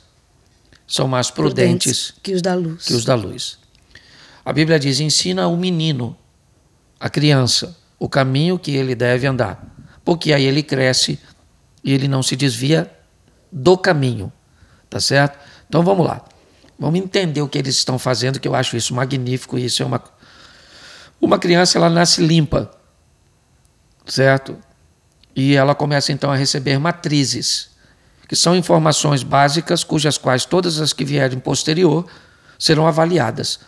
[0.86, 2.86] são mais prudentes, prudentes que os da luz.
[2.86, 3.58] Que os da luz.
[4.44, 6.18] A Bíblia diz: ensina o menino,
[7.00, 9.74] a criança, o caminho que ele deve andar.
[10.04, 11.18] Porque aí ele cresce
[11.82, 12.92] e ele não se desvia
[13.50, 14.32] do caminho.
[14.90, 15.40] Tá certo?
[15.68, 16.26] Então vamos lá.
[16.78, 19.58] Vamos entender o que eles estão fazendo, que eu acho isso magnífico.
[19.58, 20.04] Isso é uma.
[21.22, 22.70] Uma criança, ela nasce limpa,
[24.06, 24.58] certo?
[25.36, 27.70] E ela começa então a receber matrizes,
[28.28, 32.06] que são informações básicas, cujas quais todas as que vierem posterior
[32.60, 33.60] serão avaliadas.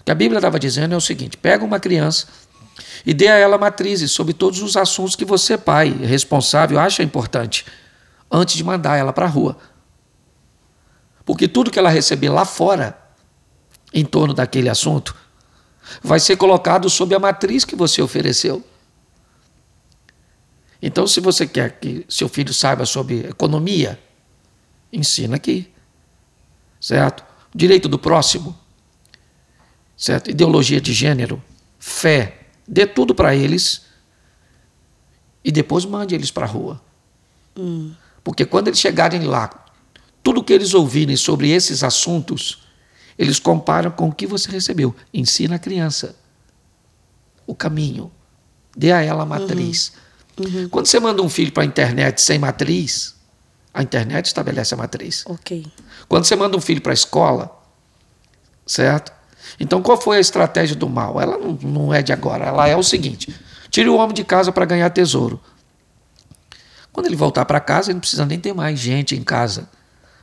[0.00, 2.26] O que a Bíblia estava dizendo é o seguinte: pega uma criança
[3.04, 7.64] e dê a ela matrizes sobre todos os assuntos que você, pai, responsável, acha importante,
[8.30, 9.56] antes de mandar ela para a rua.
[11.24, 12.98] Porque tudo que ela receber lá fora,
[13.92, 15.14] em torno daquele assunto,
[16.02, 18.64] vai ser colocado sob a matriz que você ofereceu.
[20.82, 24.00] Então, se você quer que seu filho saiba sobre economia,
[24.92, 25.70] ensina aqui.
[26.80, 27.24] Certo?
[27.54, 28.56] Direito do próximo.
[29.96, 30.30] Certo?
[30.30, 31.42] Ideologia de gênero,
[31.78, 33.82] fé, dê tudo para eles
[35.44, 36.80] e depois mande eles para a rua.
[37.56, 37.92] Hum.
[38.24, 39.50] Porque quando eles chegarem lá,
[40.22, 42.62] tudo que eles ouvirem sobre esses assuntos,
[43.18, 44.94] eles comparam com o que você recebeu.
[45.12, 46.16] Ensina a criança
[47.50, 48.10] o caminho.
[48.76, 49.88] Dê a ela a matriz.
[49.88, 50.09] Uhum.
[50.40, 50.68] Uhum.
[50.68, 53.14] Quando você manda um filho para a internet sem matriz,
[53.72, 55.24] a internet estabelece a matriz.
[55.26, 55.66] Ok.
[56.08, 57.56] Quando você manda um filho para a escola,
[58.66, 59.12] certo?
[59.58, 61.20] Então qual foi a estratégia do mal?
[61.20, 62.46] Ela não, não é de agora.
[62.46, 63.34] Ela é o seguinte:
[63.70, 65.40] tire o homem de casa para ganhar tesouro.
[66.92, 69.68] Quando ele voltar para casa, ele não precisa nem ter mais gente em casa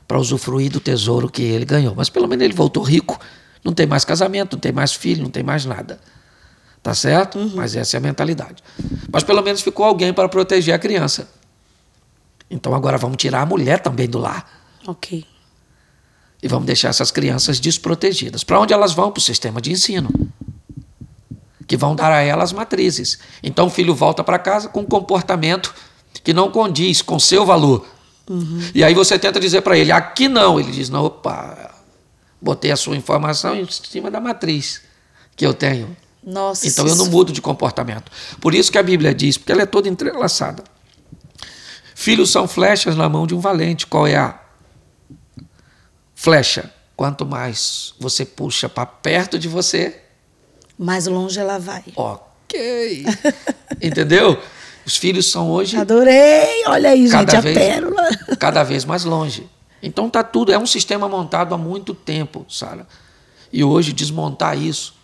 [0.06, 1.94] para usufruir do tesouro que ele ganhou.
[1.94, 3.18] Mas pelo menos ele voltou rico,
[3.64, 5.98] não tem mais casamento, não tem mais filho, não tem mais nada.
[6.88, 7.38] Tá certo?
[7.38, 7.52] Uhum.
[7.54, 8.64] Mas essa é a mentalidade.
[9.12, 11.28] Mas pelo menos ficou alguém para proteger a criança.
[12.50, 14.50] Então agora vamos tirar a mulher também do lar.
[14.86, 15.22] Ok.
[16.42, 18.42] E vamos deixar essas crianças desprotegidas.
[18.42, 19.12] Para onde elas vão?
[19.12, 20.08] Para o sistema de ensino.
[21.66, 23.18] Que vão dar a elas matrizes.
[23.42, 25.74] Então o filho volta para casa com um comportamento
[26.24, 27.86] que não condiz com seu valor.
[28.30, 28.62] Uhum.
[28.74, 30.58] E aí você tenta dizer para ele, aqui não.
[30.58, 31.70] Ele diz, não, opa,
[32.40, 34.80] botei a sua informação em cima da matriz
[35.36, 35.94] que eu tenho.
[36.28, 38.12] Nossa, então eu não mudo de comportamento.
[38.38, 40.62] Por isso que a Bíblia diz, porque ela é toda entrelaçada.
[41.94, 43.86] Filhos são flechas na mão de um valente.
[43.86, 44.38] Qual é a
[46.14, 46.70] flecha?
[46.94, 50.02] Quanto mais você puxa para perto de você,
[50.78, 51.84] mais longe ela vai.
[51.96, 53.06] Ok.
[53.80, 54.38] Entendeu?
[54.84, 55.78] Os filhos são hoje.
[55.78, 56.62] Adorei!
[56.66, 58.06] Olha aí, gente, a pérola.
[58.38, 59.48] Cada vez mais longe.
[59.82, 60.52] Então tá tudo.
[60.52, 62.86] É um sistema montado há muito tempo, Sara.
[63.50, 64.97] E hoje desmontar isso.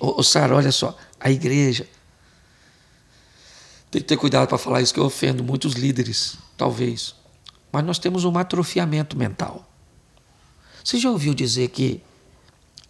[0.00, 0.96] Ô, Sara, olha só.
[1.18, 1.86] A igreja.
[3.90, 7.14] Tem que ter cuidado para falar isso, que eu ofendo muitos líderes, talvez.
[7.70, 9.68] Mas nós temos um atrofiamento mental.
[10.82, 12.02] Você já ouviu dizer que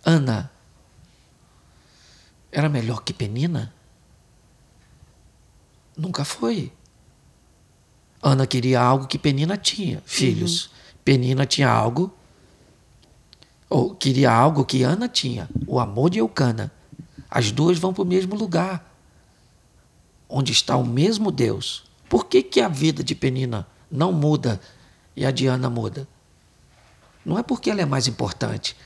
[0.05, 0.51] Ana
[2.51, 3.72] era melhor que Penina?
[5.97, 6.72] Nunca foi.
[8.22, 10.64] Ana queria algo que Penina tinha, filhos.
[10.64, 10.70] Uhum.
[11.05, 12.16] Penina tinha algo,
[13.75, 16.70] ou queria algo que Ana tinha, o amor de Eucana.
[17.29, 18.89] As duas vão para o mesmo lugar,
[20.29, 21.83] onde está o mesmo Deus.
[22.09, 24.61] Por que, que a vida de Penina não muda
[25.16, 26.07] e a de Ana muda?
[27.25, 28.77] Não é porque ela é mais importante,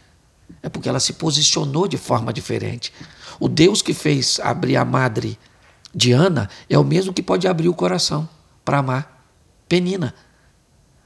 [0.63, 2.91] é porque ela se posicionou de forma diferente.
[3.39, 5.39] O Deus que fez abrir a madre
[5.95, 8.27] de Ana é o mesmo que pode abrir o coração
[8.65, 9.23] para amar
[9.69, 10.15] Penina.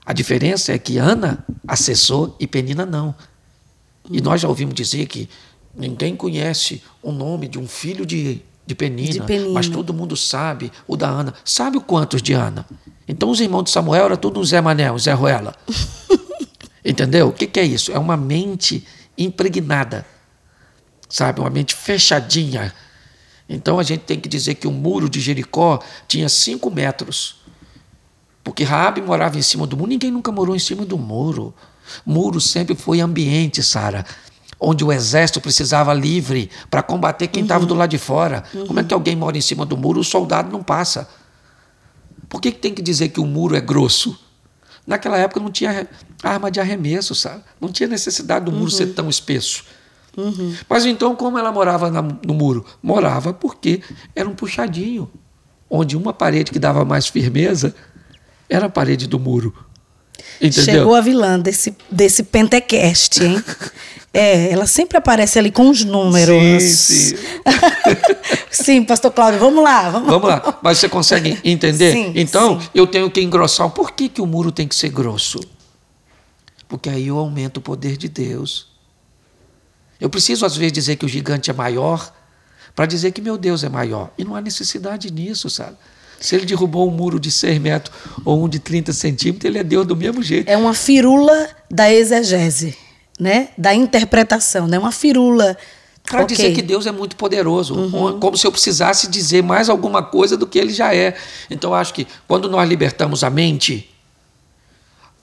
[0.06, 3.12] A diferença é que Ana acessou e Penina não.
[4.10, 5.28] E nós já ouvimos dizer que
[5.74, 10.16] ninguém conhece o nome de um filho de, de, Penina, de Penina, mas todo mundo
[10.16, 11.34] sabe o da Ana.
[11.44, 12.66] Sabe o quantos de Ana?
[13.06, 15.54] Então os irmãos de Samuel eram tudo um Zé Manel, um Zé Ruela.
[16.84, 17.28] Entendeu?
[17.28, 17.92] O que, que é isso?
[17.92, 18.84] É uma mente
[19.16, 20.04] impregnada,
[21.08, 21.40] sabe?
[21.40, 22.72] Uma mente fechadinha
[23.52, 25.78] então a gente tem que dizer que o muro de Jericó
[26.08, 27.41] tinha cinco metros.
[28.42, 31.54] Porque Raabe morava em cima do muro, ninguém nunca morou em cima do muro.
[32.04, 34.04] Muro sempre foi ambiente, Sara,
[34.58, 37.68] onde o exército precisava livre para combater quem estava uhum.
[37.68, 38.44] do lado de fora.
[38.54, 38.66] Uhum.
[38.66, 41.08] Como é que alguém mora em cima do muro, o soldado não passa?
[42.28, 44.18] Por que, que tem que dizer que o muro é grosso?
[44.86, 45.86] Naquela época não tinha
[46.22, 47.42] arma de arremesso, sabe?
[47.60, 48.70] Não tinha necessidade do muro uhum.
[48.70, 49.64] ser tão espesso.
[50.16, 50.54] Uhum.
[50.68, 52.64] Mas então, como ela morava na, no muro?
[52.82, 53.80] Morava porque
[54.14, 55.10] era um puxadinho,
[55.70, 57.74] onde uma parede que dava mais firmeza
[58.52, 59.54] era a parede do muro.
[60.40, 60.64] Entendeu?
[60.64, 63.42] Chegou a vilã desse, desse Pentecast, hein?
[64.12, 66.62] é, ela sempre aparece ali com os números.
[66.62, 67.22] Sim, sim.
[68.50, 69.88] sim, pastor Cláudio, vamos lá.
[69.88, 70.58] Vamos, vamos lá.
[70.62, 71.92] Mas você consegue entender?
[71.92, 72.68] Sim, então, sim.
[72.74, 73.70] eu tenho que engrossar.
[73.70, 75.40] Por que, que o muro tem que ser grosso?
[76.68, 78.68] Porque aí eu aumento o poder de Deus.
[79.98, 82.12] Eu preciso, às vezes, dizer que o gigante é maior
[82.74, 84.10] para dizer que meu Deus é maior.
[84.18, 85.76] E não há necessidade nisso, sabe?
[86.22, 87.94] Se ele derrubou um muro de 6 metros
[88.24, 90.48] ou um de 30 centímetros, ele é Deus do mesmo jeito.
[90.48, 92.76] É uma firula da exegese,
[93.18, 93.48] né?
[93.58, 94.78] da interpretação, né?
[94.78, 95.56] uma firula.
[96.04, 96.36] Para okay.
[96.36, 98.18] dizer que Deus é muito poderoso, uhum.
[98.18, 101.14] como se eu precisasse dizer mais alguma coisa do que ele já é.
[101.50, 103.91] Então, eu acho que quando nós libertamos a mente,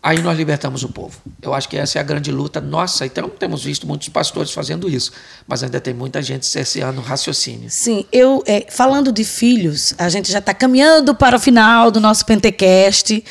[0.01, 1.17] aí nós libertamos o povo.
[1.41, 3.05] Eu acho que essa é a grande luta nossa.
[3.05, 5.11] Então, temos visto muitos pastores fazendo isso,
[5.47, 7.69] mas ainda tem muita gente cerceando raciocínio.
[7.69, 11.99] Sim, eu é, falando de filhos, a gente já está caminhando para o final do
[11.99, 13.23] nosso Pentecast.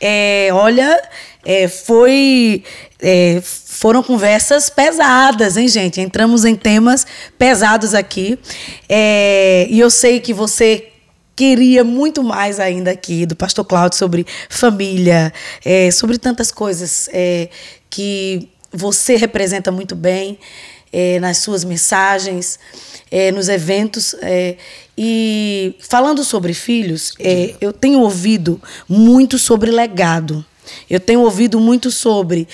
[0.00, 1.00] É, olha,
[1.44, 2.64] é, foi
[3.00, 6.00] é, foram conversas pesadas, hein, gente?
[6.00, 7.06] Entramos em temas
[7.38, 8.38] pesados aqui.
[8.88, 10.93] É, e eu sei que você
[11.36, 15.32] queria muito mais ainda aqui do pastor Cláudio sobre família,
[15.64, 17.48] é, sobre tantas coisas é,
[17.90, 20.38] que você representa muito bem
[20.92, 22.58] é, nas suas mensagens,
[23.10, 24.14] é, nos eventos.
[24.22, 24.56] É,
[24.96, 30.44] e falando sobre filhos, é, eu tenho ouvido muito sobre legado.
[30.88, 32.48] Eu tenho ouvido muito sobre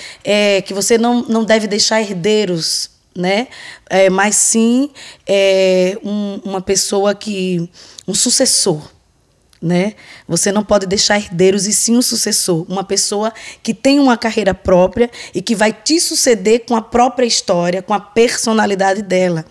[0.67, 3.49] que você não, não deve deixar herdeiros né?
[3.89, 4.91] É, mas sim
[5.27, 7.69] é, um, uma pessoa que
[8.09, 8.83] um sucessor,
[9.63, 9.93] né?
[10.27, 13.31] Você não pode deixar herdeiros e sim um sucessor, uma pessoa
[13.63, 17.93] que tem uma carreira própria e que vai te suceder com a própria história, com
[17.93, 19.45] a personalidade dela.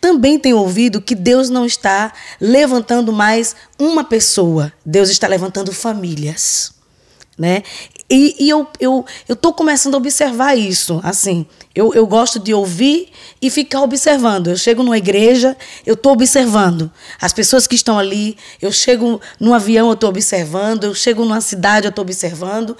[0.00, 6.72] Também tenho ouvido que Deus não está levantando mais uma pessoa, Deus está levantando famílias,
[7.38, 7.62] né?
[8.12, 11.46] E, e eu eu eu tô começando a observar isso, assim.
[11.74, 13.08] Eu, eu gosto de ouvir
[13.40, 14.48] e ficar observando.
[14.48, 15.56] Eu chego numa igreja,
[15.86, 16.90] eu estou observando.
[17.18, 20.84] As pessoas que estão ali, eu chego num avião, eu estou observando.
[20.84, 22.76] Eu chego numa cidade, eu estou observando.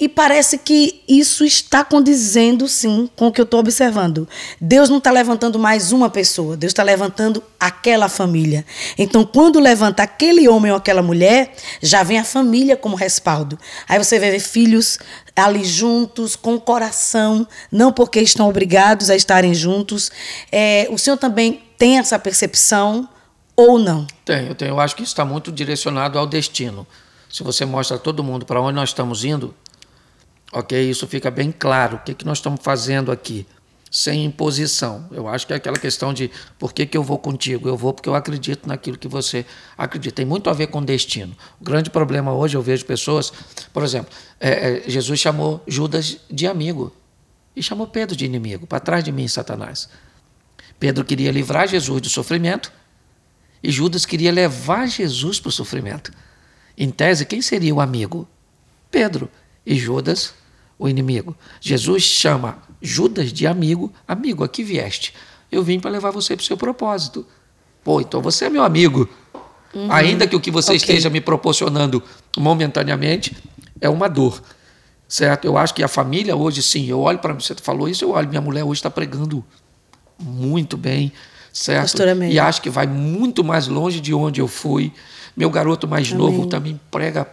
[0.00, 4.28] E parece que isso está condizendo, sim, com o que eu estou observando.
[4.60, 8.66] Deus não está levantando mais uma pessoa, Deus está levantando aquela família.
[8.98, 13.56] Então, quando levanta aquele homem ou aquela mulher, já vem a família como respaldo.
[13.88, 14.40] Aí você vai ver
[14.72, 14.98] filhos
[15.36, 20.10] ali juntos, com coração, não porque estão obrigados a estarem juntos.
[20.50, 23.08] É, o senhor também tem essa percepção
[23.54, 24.06] ou não?
[24.24, 24.70] Tenho, tenho.
[24.70, 26.86] Eu acho que isso está muito direcionado ao destino.
[27.30, 29.54] Se você mostra a todo mundo para onde nós estamos indo,
[30.52, 31.96] ok, isso fica bem claro.
[31.96, 33.46] O que, que nós estamos fazendo aqui?
[33.92, 35.06] Sem imposição.
[35.10, 37.68] Eu acho que é aquela questão de por que, que eu vou contigo?
[37.68, 39.44] Eu vou porque eu acredito naquilo que você
[39.76, 40.16] acredita.
[40.16, 41.36] Tem muito a ver com destino.
[41.60, 43.30] O grande problema hoje, eu vejo pessoas,
[43.70, 46.90] por exemplo, é, é, Jesus chamou Judas de amigo
[47.54, 48.66] e chamou Pedro de inimigo.
[48.66, 49.90] Para trás de mim, Satanás.
[50.80, 52.72] Pedro queria livrar Jesus do sofrimento
[53.62, 56.10] e Judas queria levar Jesus para o sofrimento.
[56.78, 58.26] Em tese, quem seria o amigo?
[58.90, 59.28] Pedro.
[59.66, 60.32] E Judas,
[60.78, 61.36] o inimigo.
[61.60, 65.14] Jesus chama Judas de amigo, amigo, aqui vieste.
[65.50, 67.24] Eu vim para levar você para o seu propósito.
[67.84, 69.08] Pô, então você é meu amigo.
[69.74, 69.90] Uhum.
[69.90, 70.76] Ainda que o que você okay.
[70.76, 72.02] esteja me proporcionando
[72.36, 73.36] momentaneamente
[73.80, 74.42] é uma dor.
[75.08, 75.44] Certo?
[75.44, 78.28] Eu acho que a família hoje, sim, eu olho para você falou isso, eu olho,
[78.28, 79.44] minha mulher hoje está pregando
[80.18, 81.12] muito bem,
[81.52, 82.02] certo?
[82.30, 84.92] E acho que vai muito mais longe de onde eu fui.
[85.36, 86.18] Meu garoto mais Amém.
[86.18, 87.26] novo também prega,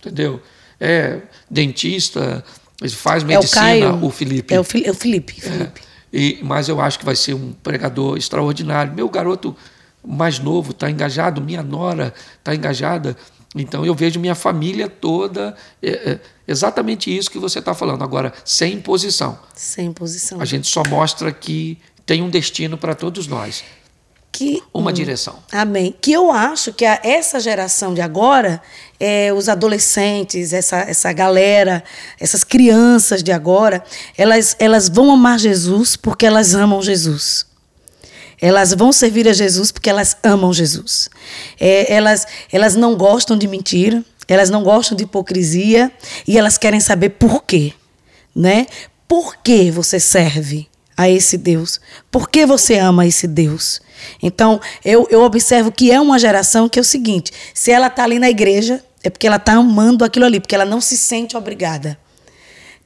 [0.00, 0.40] entendeu?
[0.80, 2.44] É dentista,
[2.82, 4.52] mas faz medicina, é o, Caio, o Felipe.
[4.52, 5.36] É o, Fi, é o Felipe.
[5.38, 5.40] É.
[5.40, 5.80] Felipe.
[5.80, 8.92] É, e, mas eu acho que vai ser um pregador extraordinário.
[8.92, 9.56] Meu garoto
[10.04, 13.16] mais novo está engajado, minha nora está engajada.
[13.54, 18.02] Então eu vejo minha família toda, é, é, exatamente isso que você está falando.
[18.02, 19.38] Agora, sem imposição.
[19.54, 20.40] Sem imposição.
[20.40, 23.62] A gente só mostra que tem um destino para todos nós
[24.32, 25.38] que uma hum, direção.
[25.52, 25.94] Amém.
[26.00, 28.62] Que eu acho que a, essa geração de agora,
[28.98, 31.84] é, os adolescentes, essa, essa galera,
[32.18, 33.84] essas crianças de agora,
[34.16, 37.46] elas, elas vão amar Jesus porque elas amam Jesus.
[38.40, 41.10] Elas vão servir a Jesus porque elas amam Jesus.
[41.60, 45.92] É, elas, elas não gostam de mentira, elas não gostam de hipocrisia
[46.26, 47.74] e elas querem saber por quê.
[48.34, 48.66] Né?
[49.06, 51.80] Por que você serve a esse Deus?
[52.10, 53.80] Por que você ama esse Deus?
[54.22, 58.04] Então, eu, eu observo que é uma geração que é o seguinte: se ela está
[58.04, 61.36] ali na igreja, é porque ela está amando aquilo ali, porque ela não se sente
[61.36, 61.98] obrigada.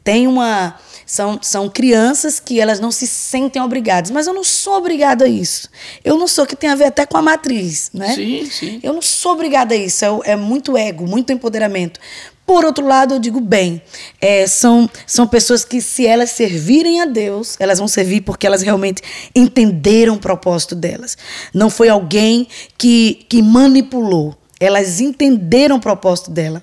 [0.02, 0.76] Tem uma.
[1.04, 4.10] São, são crianças que elas não se sentem obrigadas.
[4.10, 5.68] Mas eu não sou obrigada a isso.
[6.04, 8.12] Eu não sou, que tem a ver até com a matriz, né?
[8.14, 8.80] Sim, sim.
[8.82, 10.04] Eu não sou obrigada a isso.
[10.04, 12.00] É, é muito ego, muito empoderamento.
[12.46, 13.82] Por outro lado, eu digo bem,
[14.20, 18.62] é, são, são pessoas que, se elas servirem a Deus, elas vão servir porque elas
[18.62, 19.02] realmente
[19.34, 21.18] entenderam o propósito delas.
[21.52, 22.46] Não foi alguém
[22.78, 26.62] que, que manipulou, elas entenderam o propósito dela.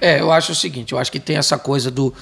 [0.00, 2.12] É, eu acho o seguinte: eu acho que tem essa coisa do,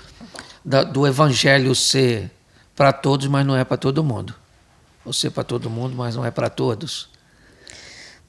[0.64, 2.30] da, do evangelho ser
[2.76, 4.34] para todos, mas não é para todo mundo.
[5.04, 7.09] Ou ser para todo mundo, mas não é para todos.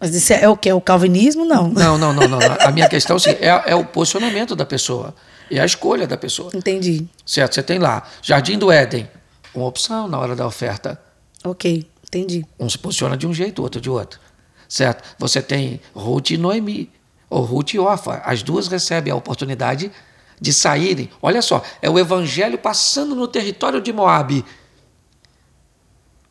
[0.02, 0.68] Mas isso é o que?
[0.68, 1.46] É o calvinismo?
[1.46, 1.68] Não.
[1.68, 2.40] Não, não, não, não.
[2.60, 5.14] A minha questão é, é o posicionamento da pessoa.
[5.50, 6.50] E a escolha da pessoa.
[6.56, 7.06] Entendi.
[7.24, 7.54] Certo?
[7.54, 9.08] Você tem lá, Jardim do Éden,
[9.54, 11.00] uma opção na hora da oferta.
[11.44, 12.44] Ok, entendi.
[12.60, 14.20] Um se posiciona de um jeito, outro de outro.
[14.68, 15.04] Certo?
[15.20, 16.90] Você tem Ruth e Noemi,
[17.30, 18.22] ou Ruth e Orfa.
[18.26, 19.92] As duas recebem a oportunidade
[20.40, 21.10] de saírem.
[21.22, 24.44] Olha só, é o evangelho passando no território de Moabe.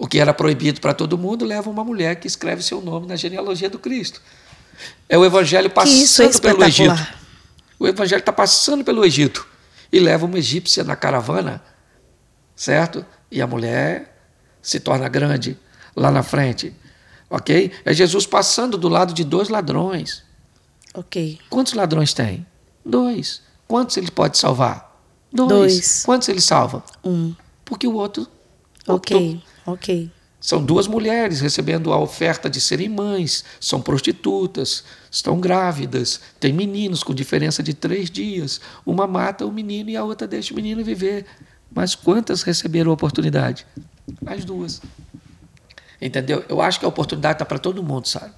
[0.01, 3.17] O que era proibido para todo mundo leva uma mulher que escreve seu nome na
[3.17, 4.23] genealogia do Cristo.
[5.07, 7.07] É o evangelho passando é pelo Egito.
[7.79, 9.47] O evangelho está passando pelo Egito
[9.93, 11.63] e leva uma egípcia na caravana,
[12.57, 13.05] certo?
[13.31, 14.19] E a mulher
[14.63, 15.59] se torna grande
[15.95, 16.75] lá na frente,
[17.29, 17.71] ok?
[17.85, 20.25] É Jesus passando do lado de dois ladrões.
[20.95, 21.39] Ok.
[21.51, 22.47] Quantos ladrões tem?
[22.83, 23.43] Dois.
[23.69, 24.99] Quantos ele pode salvar?
[25.31, 25.51] Dois.
[25.51, 26.03] Dois.
[26.05, 26.83] Quantos ele salva?
[27.05, 27.35] Um.
[27.67, 28.27] Porque o outro.
[28.89, 29.51] Ok, optou.
[29.73, 30.11] Ok.
[30.41, 37.03] São duas mulheres recebendo a oferta de serem mães, são prostitutas, estão grávidas, têm meninos
[37.03, 38.59] com diferença de três dias.
[38.87, 41.27] Uma mata o menino e a outra deixa o menino viver.
[41.71, 43.67] Mas quantas receberam a oportunidade?
[44.25, 44.81] As duas.
[46.01, 46.43] Entendeu?
[46.49, 48.33] Eu acho que a oportunidade está para todo mundo, sabe?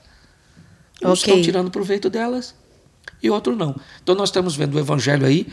[1.01, 1.33] Uns Ok.
[1.33, 2.53] estão tirando proveito delas
[3.23, 3.77] e outros não.
[4.03, 5.47] Então nós estamos vendo o evangelho aí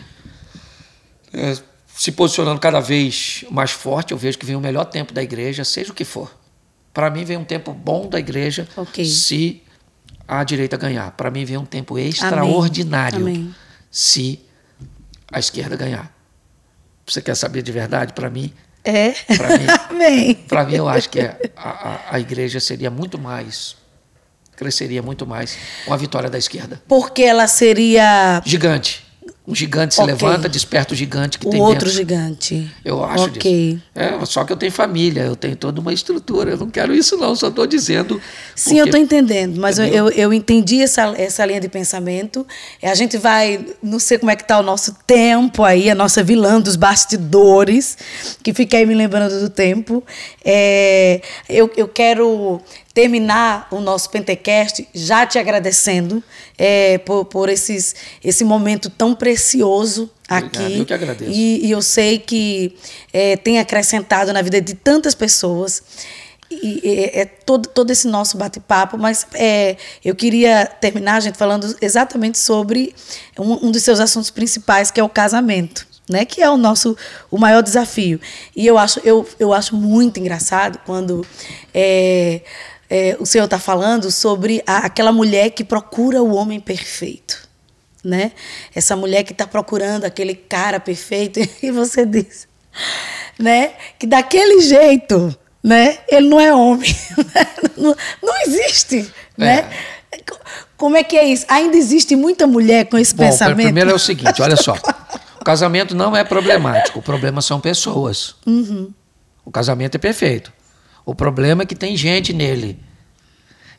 [1.31, 1.55] é,
[1.99, 4.11] se posicionando cada vez mais forte.
[4.13, 6.33] Eu vejo que vem o melhor tempo da igreja, seja o que for.
[6.93, 9.03] Para mim vem um tempo bom da igreja Ok.
[9.05, 9.61] se
[10.25, 11.11] a direita ganhar.
[11.11, 13.53] Para mim vem um tempo extraordinário Amém.
[13.91, 14.39] se
[15.29, 16.09] a esquerda ganhar.
[17.05, 18.13] Você quer saber de verdade?
[18.13, 18.53] Para mim,
[18.85, 19.11] É?
[19.11, 20.35] Pra mim- Amém.
[20.35, 23.75] para mim eu acho que a, a, a igreja seria muito mais,
[24.55, 26.81] cresceria muito mais com a vitória da esquerda.
[26.87, 29.05] Porque ela seria Gigante.
[29.49, 30.13] Um gigante se Ok.
[30.13, 31.89] levanta, desperta o gigante que o tem outro dentro.
[31.91, 32.71] gigante.
[32.85, 33.73] Eu acho Ok.
[33.73, 33.83] disso.
[33.95, 36.51] É, só que eu tenho família, eu tenho toda uma estrutura.
[36.51, 38.21] Eu não quero isso, não, só estou dizendo.
[38.55, 42.45] Sim, eu estou entendendo, mas eu, eu, eu entendi essa, essa linha de pensamento.
[42.83, 46.21] A gente vai, não sei como é que está o nosso tempo aí, a nossa
[46.23, 47.97] vilã dos bastidores,
[48.43, 50.03] que fica aí me lembrando do tempo.
[50.45, 52.61] É, eu, eu quero
[52.93, 56.23] terminar o nosso Pentecast já te agradecendo
[56.57, 60.79] é, por, por esses, esse momento tão precioso Obrigado, aqui.
[60.79, 61.31] eu que agradeço.
[61.31, 62.75] E, e eu sei que
[63.11, 65.81] é, tem acrescentado na vida de tantas pessoas.
[66.51, 71.75] E é, é todo, todo esse nosso bate-papo, mas é, eu queria terminar, gente, falando
[71.79, 72.95] exatamente sobre
[73.37, 75.87] um, um dos seus assuntos principais, que é o casamento.
[76.11, 76.97] Né, que é o nosso
[77.29, 78.19] o maior desafio.
[78.55, 81.23] E eu acho, eu, eu acho muito engraçado quando
[81.71, 82.41] é,
[82.89, 87.49] é, o senhor está falando sobre a, aquela mulher que procura o homem perfeito
[88.03, 88.31] né?
[88.73, 92.47] Essa mulher que está procurando aquele cara perfeito e você diz,
[93.37, 93.71] né?
[93.97, 95.99] Que daquele jeito, né?
[96.07, 97.47] Ele não é homem, né?
[97.77, 99.69] não, não existe, né?
[100.77, 101.45] Como é que é isso?
[101.49, 103.65] Ainda existe muita mulher com esse Bom, pensamento?
[103.65, 104.75] primeiro é o seguinte, olha só.
[105.39, 108.35] O casamento não é problemático, o problema são pessoas.
[108.45, 108.93] Uhum.
[109.45, 110.51] O casamento é perfeito.
[111.09, 112.79] O problema é que tem gente nele.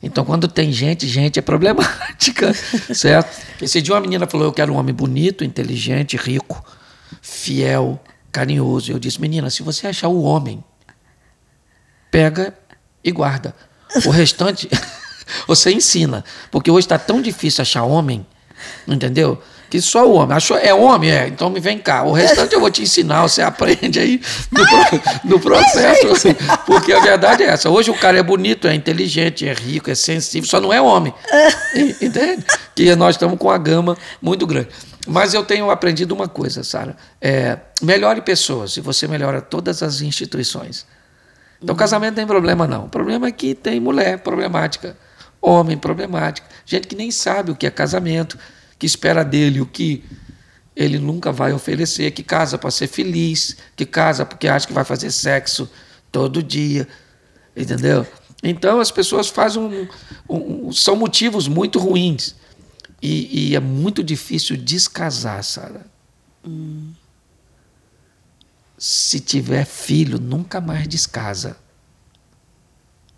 [0.03, 2.53] Então, quando tem gente, gente é problemática,
[2.95, 3.47] certo?
[3.63, 6.65] Esse dia uma menina falou, eu quero um homem bonito, inteligente, rico,
[7.21, 8.01] fiel,
[8.33, 8.91] carinhoso.
[8.91, 10.65] Eu disse, menina, se você achar o homem,
[12.11, 12.55] pega
[13.05, 13.55] e guarda.
[14.07, 14.69] O restante,
[15.47, 16.25] você ensina.
[16.51, 18.27] Porque hoje está tão difícil achar homem,
[18.89, 19.41] entendeu?
[19.71, 20.37] Que só o homem.
[20.37, 21.11] Achou, é homem?
[21.13, 21.29] É.
[21.29, 22.03] Então me vem cá.
[22.03, 26.09] O restante eu vou te ensinar, você aprende aí no, pro- no processo.
[26.09, 26.35] assim,
[26.67, 27.71] porque a verdade é essa.
[27.71, 31.15] Hoje o cara é bonito, é inteligente, é rico, é sensível, só não é homem.
[31.75, 32.45] E- Entende?
[32.75, 34.69] Que nós estamos com uma gama muito grande.
[35.07, 36.97] Mas eu tenho aprendido uma coisa, Sara.
[37.21, 40.85] É, melhore pessoas e você melhora todas as instituições.
[41.63, 42.87] Então, casamento não tem problema, não.
[42.87, 44.97] O problema é que tem mulher problemática,
[45.41, 48.37] homem problemático, gente que nem sabe o que é casamento,
[48.81, 50.03] que espera dele o que
[50.75, 54.85] ele nunca vai oferecer, que casa para ser feliz, que casa porque acha que vai
[54.85, 55.71] fazer sexo
[56.11, 56.89] todo dia,
[57.55, 58.07] entendeu?
[58.43, 59.89] Então, as pessoas fazem um,
[60.69, 62.35] um- são motivos muito ruins.
[63.03, 65.85] E, e é muito difícil descasar, Sara.
[68.79, 71.57] Se tiver filho, nunca mais descasa.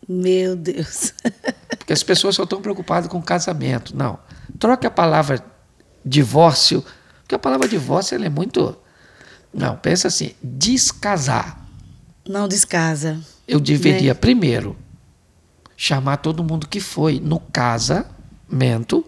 [0.09, 1.15] Meu Deus.
[1.79, 3.97] Porque as pessoas só estão preocupadas com casamento.
[3.97, 4.19] Não.
[4.59, 5.39] Troque a palavra
[6.05, 6.85] divórcio,
[7.21, 8.77] porque a palavra divórcio ela é muito.
[9.53, 11.67] Não, pensa assim: descasar.
[12.29, 13.21] Não descasa.
[13.47, 14.77] Eu deveria, primeiro,
[15.77, 19.05] chamar todo mundo que foi no casamento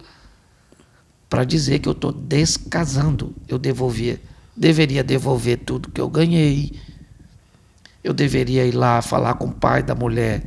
[1.28, 3.34] para dizer que eu estou descasando.
[3.48, 4.20] Eu devolver,
[4.56, 6.78] deveria devolver tudo que eu ganhei.
[8.02, 10.42] Eu deveria ir lá falar com o pai da mulher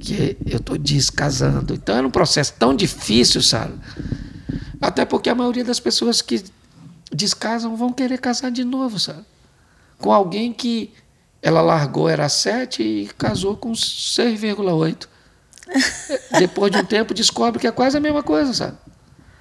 [0.00, 1.74] que eu estou descasando.
[1.74, 3.74] Então era um processo tão difícil, sabe?
[4.80, 6.44] Até porque a maioria das pessoas que
[7.12, 9.24] descasam vão querer casar de novo, sabe?
[9.98, 10.92] Com alguém que
[11.40, 15.08] ela largou era 7 e casou com 6,8.
[16.38, 18.76] Depois de um tempo descobre que é quase a mesma coisa, sabe?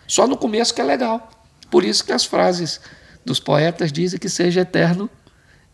[0.07, 1.29] Só no começo que é legal.
[1.69, 2.79] Por isso que as frases
[3.25, 5.09] dos poetas dizem que seja eterno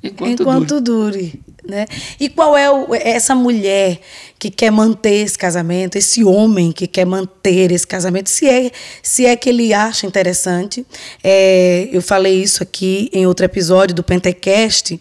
[0.03, 1.17] enquanto, enquanto dure.
[1.17, 1.41] dure.
[1.67, 1.85] né?
[2.19, 3.99] E qual é o, essa mulher
[4.39, 8.71] que quer manter esse casamento, esse homem que quer manter esse casamento, se é,
[9.03, 10.85] se é que ele acha interessante?
[11.23, 14.99] É, eu falei isso aqui em outro episódio do Pentecast.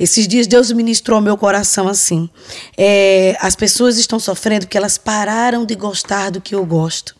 [0.00, 2.28] Esses dias Deus ministrou meu coração assim:
[2.76, 7.16] é, as pessoas estão sofrendo porque elas pararam de gostar do que eu gosto.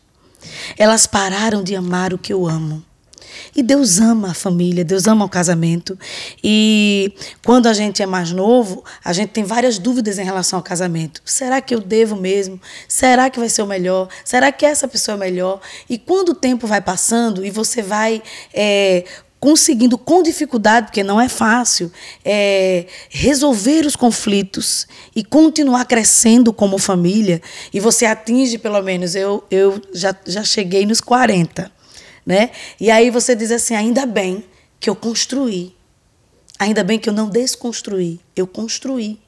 [0.79, 2.88] Elas pararam de amar o que eu amo.
[3.59, 5.99] E Deus ama a família, Deus ama o casamento.
[6.45, 7.13] E
[7.45, 11.21] quando a gente é mais novo, a gente tem várias dúvidas em relação ao casamento.
[11.25, 12.61] Será que eu devo mesmo?
[12.87, 14.09] Será que vai ser o melhor?
[14.25, 15.61] Será que essa pessoa é melhor?
[15.91, 18.23] E quando o tempo vai passando e você vai
[18.55, 19.03] é,
[19.41, 21.91] conseguindo com dificuldade, porque não é fácil,
[22.25, 24.87] é, resolver os conflitos
[25.17, 27.43] e continuar crescendo como família,
[27.75, 31.77] e você atinge pelo menos, eu, eu já, já cheguei nos 40
[32.29, 32.51] né?
[32.79, 34.45] E aí você diz assim: ainda bem
[34.79, 35.75] que eu construí.
[36.59, 39.19] Ainda bem que eu não desconstruí, eu construí,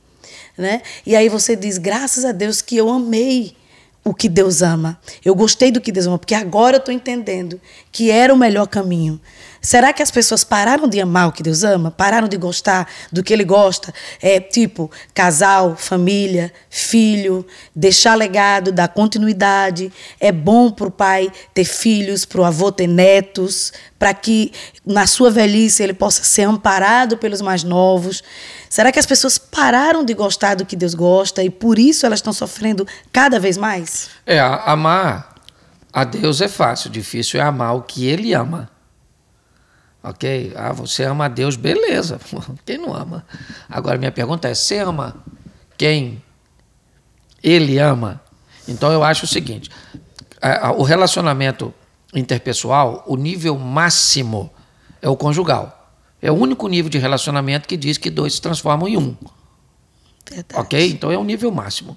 [0.58, 0.82] né?
[1.06, 3.56] E aí você diz: graças a Deus que eu amei
[4.04, 5.00] o que Deus ama.
[5.24, 7.58] Eu gostei do que Deus ama, porque agora eu estou entendendo
[7.90, 9.18] que era o melhor caminho.
[9.60, 11.90] Será que as pessoas pararam de amar o que Deus ama?
[11.90, 13.92] Pararam de gostar do que Ele gosta?
[14.20, 17.46] É tipo casal, família, filho,
[17.76, 19.92] deixar legado, dar continuidade.
[20.18, 24.50] É bom para o pai ter filhos, para o avô ter netos, para que
[24.84, 28.22] na sua velhice ele possa ser amparado pelos mais novos.
[28.68, 32.20] Será que as pessoas pararam de gostar do que Deus gosta e por isso elas
[32.20, 34.08] estão sofrendo cada vez mais?
[34.24, 35.34] É, amar
[35.92, 38.70] a Deus é fácil, difícil é amar o que Ele ama.
[40.02, 40.52] Ok?
[40.56, 42.18] Ah, você ama a Deus, beleza.
[42.64, 43.24] Quem não ama?
[43.68, 45.22] Agora, minha pergunta é: você ama
[45.76, 46.22] quem
[47.42, 48.20] ele ama?
[48.66, 49.70] Então, eu acho o seguinte:
[50.76, 51.72] o relacionamento
[52.14, 54.50] interpessoal, o nível máximo
[55.02, 55.76] é o conjugal.
[56.22, 59.16] É o único nível de relacionamento que diz que dois se transformam em um.
[60.30, 60.60] Verdade.
[60.60, 60.90] Ok?
[60.90, 61.96] Então, é o nível máximo.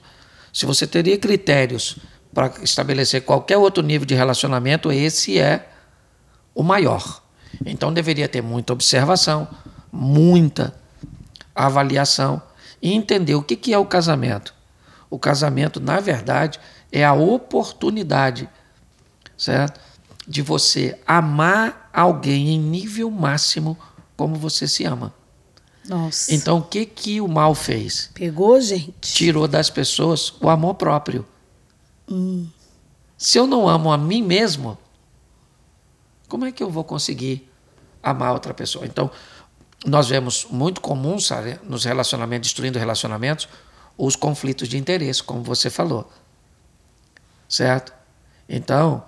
[0.51, 1.97] Se você teria critérios
[2.34, 5.70] para estabelecer qualquer outro nível de relacionamento, esse é
[6.54, 7.22] o maior.
[7.66, 9.47] Então deveria ter muita observação,
[9.91, 10.74] muita
[11.56, 12.41] avaliação
[12.82, 14.54] e entender o que é o casamento.
[15.10, 16.60] O casamento, na verdade,
[16.91, 18.49] é a oportunidade,
[19.38, 19.80] certo?
[20.28, 23.78] De você amar alguém em nível máximo
[24.18, 25.14] como você se ama.
[25.88, 26.34] Nossa.
[26.34, 28.10] Então, o que que o mal fez?
[28.14, 28.93] Pegou, gente.
[29.01, 31.26] Tirou das pessoas o amor próprio.
[32.10, 32.47] Hum.
[33.18, 34.78] Se eu não amo a mim mesmo,
[36.34, 37.47] como é que eu vou conseguir
[38.01, 38.88] amar outra pessoa?
[38.88, 39.11] Então,
[39.86, 43.47] nós vemos muito comum, sabe, nos relacionamentos, destruindo relacionamentos,
[43.95, 46.11] os conflitos de interesse, como você falou.
[47.47, 47.93] Certo?
[48.49, 49.03] Então,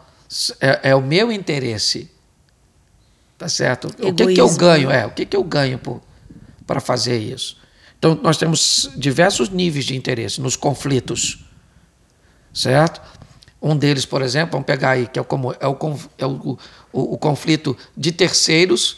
[0.61, 2.11] é, é o meu interesse.
[3.39, 3.87] Tá certo?
[3.97, 4.11] Egoísmo.
[4.11, 4.91] O que, que eu ganho?
[4.91, 5.81] É, o que, que eu ganho
[6.67, 7.57] para fazer isso?
[7.97, 11.43] Então, nós temos diversos níveis de interesse nos conflitos.
[12.53, 13.01] Certo?
[13.59, 15.25] Um deles, por exemplo, vamos pegar aí, que é o,
[15.59, 16.55] é o, é o,
[16.95, 18.97] o, o conflito de terceiros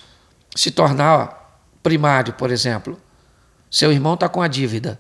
[0.56, 3.00] se tornar primário, por exemplo.
[3.72, 5.00] Seu irmão está com a dívida,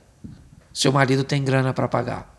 [0.73, 2.35] seu marido tem grana para pagar.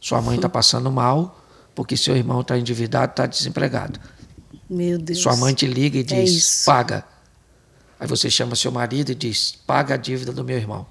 [0.00, 1.42] Sua mãe está passando mal
[1.74, 4.00] porque seu irmão está endividado, está desempregado.
[4.70, 5.20] Meu Deus.
[5.20, 7.04] Sua mãe te liga e é diz: é paga.
[7.98, 10.86] Aí você chama seu marido e diz: paga a dívida do meu irmão.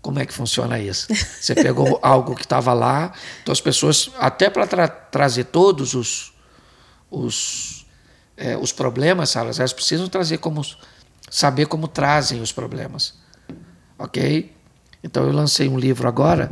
[0.00, 1.08] Como é que funciona isso?
[1.40, 3.12] Você pegou algo que estava lá,
[3.42, 6.31] então as pessoas, até para tra trazer todos os,
[7.12, 7.86] os,
[8.36, 10.62] é, os problemas, elas precisam trazer como,
[11.30, 13.14] saber como trazem os problemas.
[13.98, 14.50] Ok?
[15.04, 16.50] Então eu lancei um livro agora,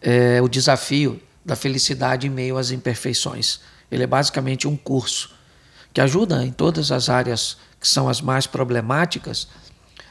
[0.00, 3.60] é, O Desafio da Felicidade em Meio às Imperfeições.
[3.90, 5.34] Ele é basicamente um curso
[5.92, 9.48] que ajuda em todas as áreas que são as mais problemáticas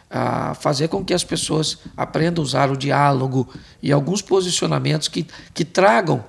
[0.10, 3.48] a fazer com que as pessoas aprendam a usar o diálogo
[3.82, 6.24] e alguns posicionamentos que, que tragam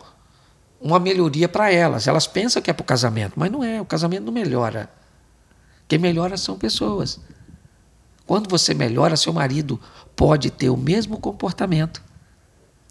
[0.83, 2.07] uma melhoria para elas.
[2.07, 3.81] Elas pensam que é para o casamento, mas não é.
[3.81, 4.91] O casamento não melhora.
[5.87, 7.21] Quem melhora são pessoas.
[8.27, 9.81] Quando você melhora, seu marido
[10.17, 12.03] pode ter o mesmo comportamento.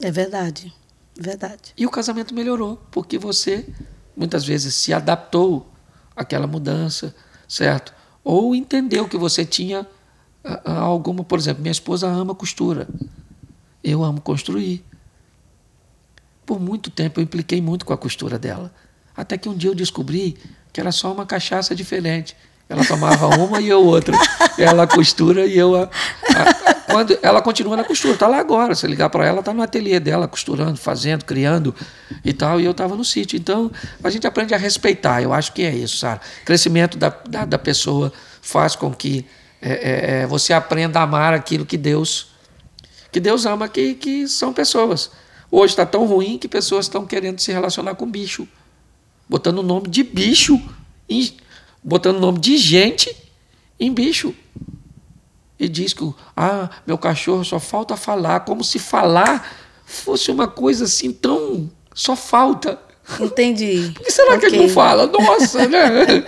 [0.02, 0.74] É verdade.
[1.16, 1.74] Verdade.
[1.78, 3.68] E o casamento melhorou, porque você
[4.16, 5.70] muitas vezes se adaptou
[6.16, 7.14] àquela mudança,
[7.48, 7.94] certo?
[8.24, 9.86] Ou entendeu que você tinha
[10.64, 12.88] alguma, por exemplo, minha esposa ama costura.
[13.84, 14.86] Eu amo construir.
[16.52, 18.74] Por muito tempo eu impliquei muito com a costura dela.
[19.16, 20.38] Até que um dia eu descobri
[20.74, 22.36] que era só uma cachaça diferente.
[22.68, 24.14] Ela tomava uma e eu outra.
[24.58, 25.78] Ela costura e eu.
[25.78, 28.76] A, a, quando ela continua na costura, está lá agora.
[28.76, 31.74] Se ligar para ela, está no ateliê dela, costurando, fazendo, criando
[32.26, 32.60] e tal.
[32.60, 33.40] E eu estava no sítio.
[33.40, 33.72] Então,
[34.04, 35.22] a gente aprende a respeitar.
[35.22, 36.20] Eu acho que é isso, Sara.
[36.44, 39.26] Crescimento da, da, da, pessoa faz com que
[39.62, 42.30] é, é, é, você aprenda a amar aquilo que Deus
[43.10, 45.12] que Deus ama, que, que são pessoas.
[45.52, 48.48] Hoje está tão ruim que pessoas estão querendo se relacionar com bicho,
[49.28, 50.60] botando o nome de bicho,
[51.10, 51.34] em,
[51.84, 53.14] botando o nome de gente
[53.78, 54.34] em bicho.
[55.60, 60.86] E diz que ah, meu cachorro só falta falar, como se falar fosse uma coisa
[60.86, 61.70] assim tão.
[61.94, 62.80] só falta.
[63.20, 63.92] Entendi.
[63.94, 64.50] Por que será okay.
[64.50, 65.06] que ele não fala?
[65.06, 66.06] Nossa, né?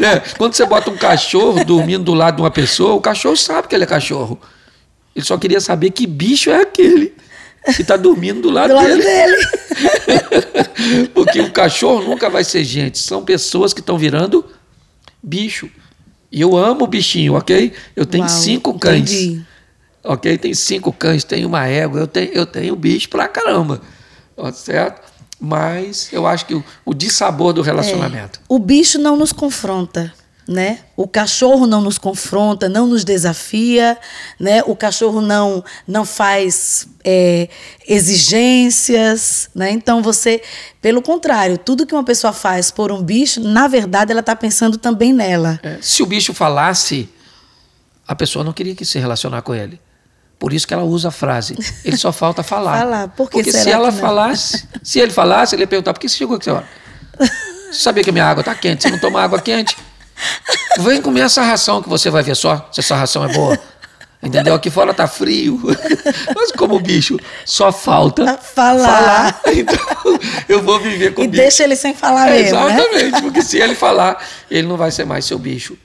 [0.00, 3.68] é, quando você bota um cachorro dormindo do lado de uma pessoa, o cachorro sabe
[3.68, 4.40] que ele é cachorro.
[5.14, 7.14] Ele só queria saber que bicho é aquele
[7.74, 9.02] que está dormindo do lado, do lado dele.
[9.02, 11.08] dele.
[11.14, 14.44] Porque o cachorro nunca vai ser gente, são pessoas que estão virando
[15.22, 15.70] bicho.
[16.30, 17.72] E eu amo o bichinho, ok?
[17.94, 19.12] Eu tenho Uau, cinco cães.
[19.12, 19.42] Entendi.
[20.02, 20.38] Ok?
[20.38, 23.80] Tem cinco cães, tenho uma égua, eu tenho, eu tenho bicho pra caramba.
[24.54, 25.12] Certo?
[25.38, 28.40] Mas eu acho que o, o dissabor do relacionamento.
[28.40, 30.12] É, o bicho não nos confronta
[30.46, 30.80] né?
[30.96, 33.96] O cachorro não nos confronta, não nos desafia,
[34.38, 34.62] né?
[34.66, 37.48] O cachorro não não faz é,
[37.86, 39.70] exigências, né?
[39.70, 40.42] Então você,
[40.80, 44.76] pelo contrário, tudo que uma pessoa faz por um bicho, na verdade, ela está pensando
[44.76, 45.60] também nela.
[45.62, 47.08] É, se o bicho falasse,
[48.06, 49.80] a pessoa não queria que se relacionar com ele.
[50.38, 51.56] Por isso que ela usa a frase.
[51.84, 52.78] Ele só falta falar.
[52.82, 53.08] falar.
[53.08, 56.16] Por que Porque se ela falasse, se ele falasse, ele ia perguntar: por que você
[56.16, 56.68] chegou aqui essa hora?
[57.72, 58.82] Você sabia que a minha água está quente?
[58.82, 59.74] Você não toma água quente?
[60.80, 63.58] Vem comer essa ração que você vai ver só se essa ração é boa.
[64.22, 64.54] Entendeu?
[64.54, 65.60] Aqui fora tá frio.
[66.34, 69.32] Mas como bicho, só falta falar.
[69.34, 69.40] falar.
[69.52, 69.76] Então,
[70.48, 71.40] eu vou viver com e bicho.
[71.40, 72.74] E deixa ele sem falar é, mesmo, né?
[72.74, 73.20] Exatamente, né?
[73.20, 75.76] porque se ele falar, ele não vai ser mais seu bicho.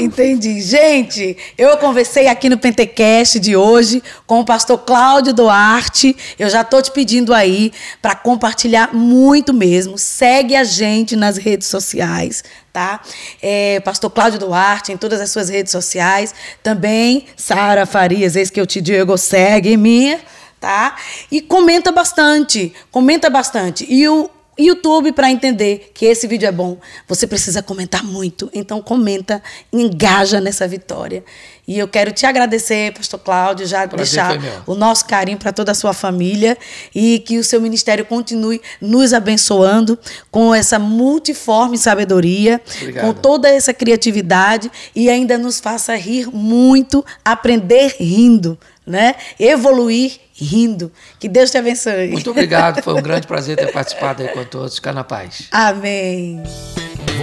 [0.00, 0.60] Entendi.
[0.60, 6.16] Gente, eu conversei aqui no Pentecast de hoje com o pastor Cláudio Duarte.
[6.38, 7.72] Eu já estou te pedindo aí
[8.02, 9.96] para compartilhar muito mesmo.
[9.96, 13.00] Segue a gente nas redes sociais, tá?
[13.40, 16.34] É, pastor Cláudio Duarte em todas as suas redes sociais.
[16.62, 20.20] Também Sara Farias, eis que eu te digo, segue minha,
[20.58, 20.96] tá?
[21.30, 23.86] E comenta bastante, comenta bastante.
[23.88, 24.28] E o
[24.60, 28.50] YouTube para entender que esse vídeo é bom, você precisa comentar muito.
[28.52, 29.42] Então comenta,
[29.72, 31.24] engaja nessa vitória.
[31.70, 35.70] E eu quero te agradecer, pastor Cláudio, já Prazer deixar o nosso carinho para toda
[35.70, 36.58] a sua família
[36.92, 39.96] e que o seu ministério continue nos abençoando
[40.32, 43.04] com essa multiforme sabedoria, Obrigado.
[43.04, 48.58] com toda essa criatividade e ainda nos faça rir muito, aprender rindo,
[48.90, 49.14] né?
[49.38, 50.92] Evoluir rindo.
[51.18, 52.08] Que Deus te abençoe.
[52.08, 54.74] Muito obrigado, foi um grande prazer ter participado aí com todos.
[54.74, 55.48] Fica na paz.
[55.50, 56.42] Amém.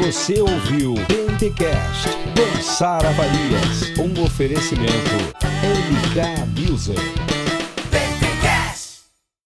[0.01, 5.15] Você ouviu Pentecast com Sara Farias, um oferecimento
[5.63, 7.36] MK Music.